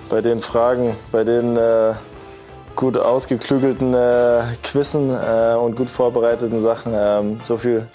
[0.08, 1.54] bei den Fragen, bei den
[2.82, 7.86] gut ausgeklügelten äh, Quizzen äh, und gut vorbereiteten Sachen, ähm, so viel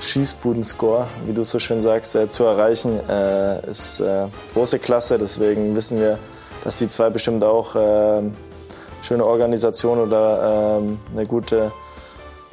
[0.00, 5.18] Schießbuden-Score, wie du so schön sagst, äh, zu erreichen, äh, ist äh, große Klasse.
[5.18, 6.16] Deswegen wissen wir,
[6.62, 8.22] dass die zwei bestimmt auch äh,
[9.02, 11.72] schöne Organisation oder ähm, eine gute,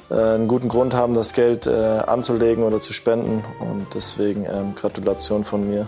[0.10, 1.72] äh, einen guten Grund haben, das Geld äh,
[2.08, 3.44] anzulegen oder zu spenden.
[3.60, 5.88] Und deswegen ähm, Gratulation von mir.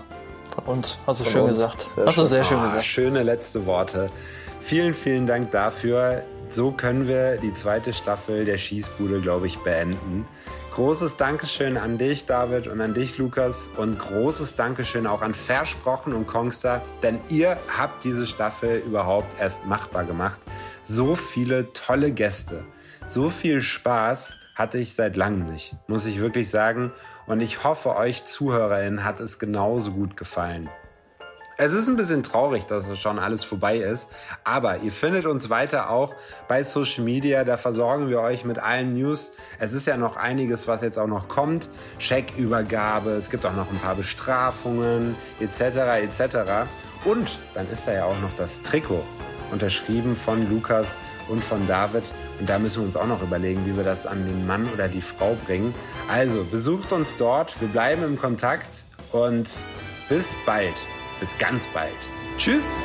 [0.53, 0.99] von uns.
[1.07, 1.53] Hast du Von schön uns.
[1.55, 1.81] gesagt.
[1.95, 2.29] Sehr Hast du schön.
[2.29, 2.85] sehr schön Ah, gesagt.
[2.85, 4.11] schöne letzte Worte.
[4.61, 6.23] Vielen, vielen Dank dafür.
[6.49, 10.25] So können wir die zweite Staffel der Schießbude, glaube ich, beenden.
[10.73, 13.69] Großes Dankeschön an dich, David, und an dich, Lukas.
[13.77, 19.65] Und großes Dankeschön auch an Versprochen und Kongster, denn ihr habt diese Staffel überhaupt erst
[19.65, 20.39] machbar gemacht.
[20.83, 22.63] So viele tolle Gäste,
[23.07, 26.91] so viel Spaß hatte ich seit langem nicht, muss ich wirklich sagen.
[27.27, 30.69] Und ich hoffe, euch ZuhörerInnen hat es genauso gut gefallen.
[31.61, 34.07] Es ist ein bisschen traurig, dass es schon alles vorbei ist,
[34.45, 36.15] aber ihr findet uns weiter auch
[36.47, 39.33] bei Social Media, da versorgen wir euch mit allen News.
[39.59, 41.67] Es ist ja noch einiges, was jetzt auch noch kommt.
[41.99, 45.59] Checkübergabe, es gibt auch noch ein paar Bestrafungen etc.
[46.01, 46.37] etc.
[47.03, 49.03] Und dann ist da ja auch noch das Trikot
[49.51, 50.95] unterschrieben von Lukas
[51.27, 52.05] und von David.
[52.39, 54.87] Und da müssen wir uns auch noch überlegen, wie wir das an den Mann oder
[54.87, 55.75] die Frau bringen.
[56.07, 59.49] Also besucht uns dort, wir bleiben im Kontakt und
[60.07, 60.75] bis bald.
[61.19, 61.93] Bis ganz bald.
[62.37, 62.81] Tschüss.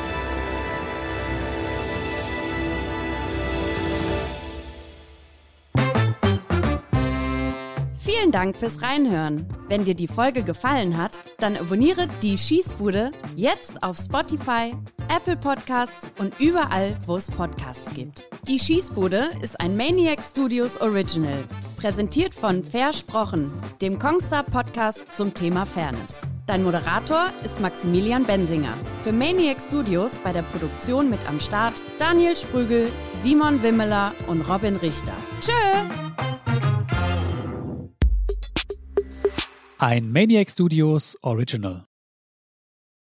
[8.25, 9.45] Vielen Dank fürs Reinhören.
[9.67, 14.73] Wenn dir die Folge gefallen hat, dann abonniere die Schießbude jetzt auf Spotify,
[15.15, 18.23] Apple Podcasts und überall, wo es Podcasts gibt.
[18.47, 21.37] Die Schießbude ist ein Maniac Studios Original,
[21.77, 26.23] präsentiert von Versprochen, dem Kongstar Podcast zum Thema Fairness.
[26.47, 28.73] Dein Moderator ist Maximilian Bensinger.
[29.03, 34.77] Für Maniac Studios bei der Produktion mit am Start Daniel Sprügel, Simon Wimmeler und Robin
[34.77, 35.13] Richter.
[35.41, 35.51] Tschö!
[39.77, 41.85] Ein Maniac Studios Original.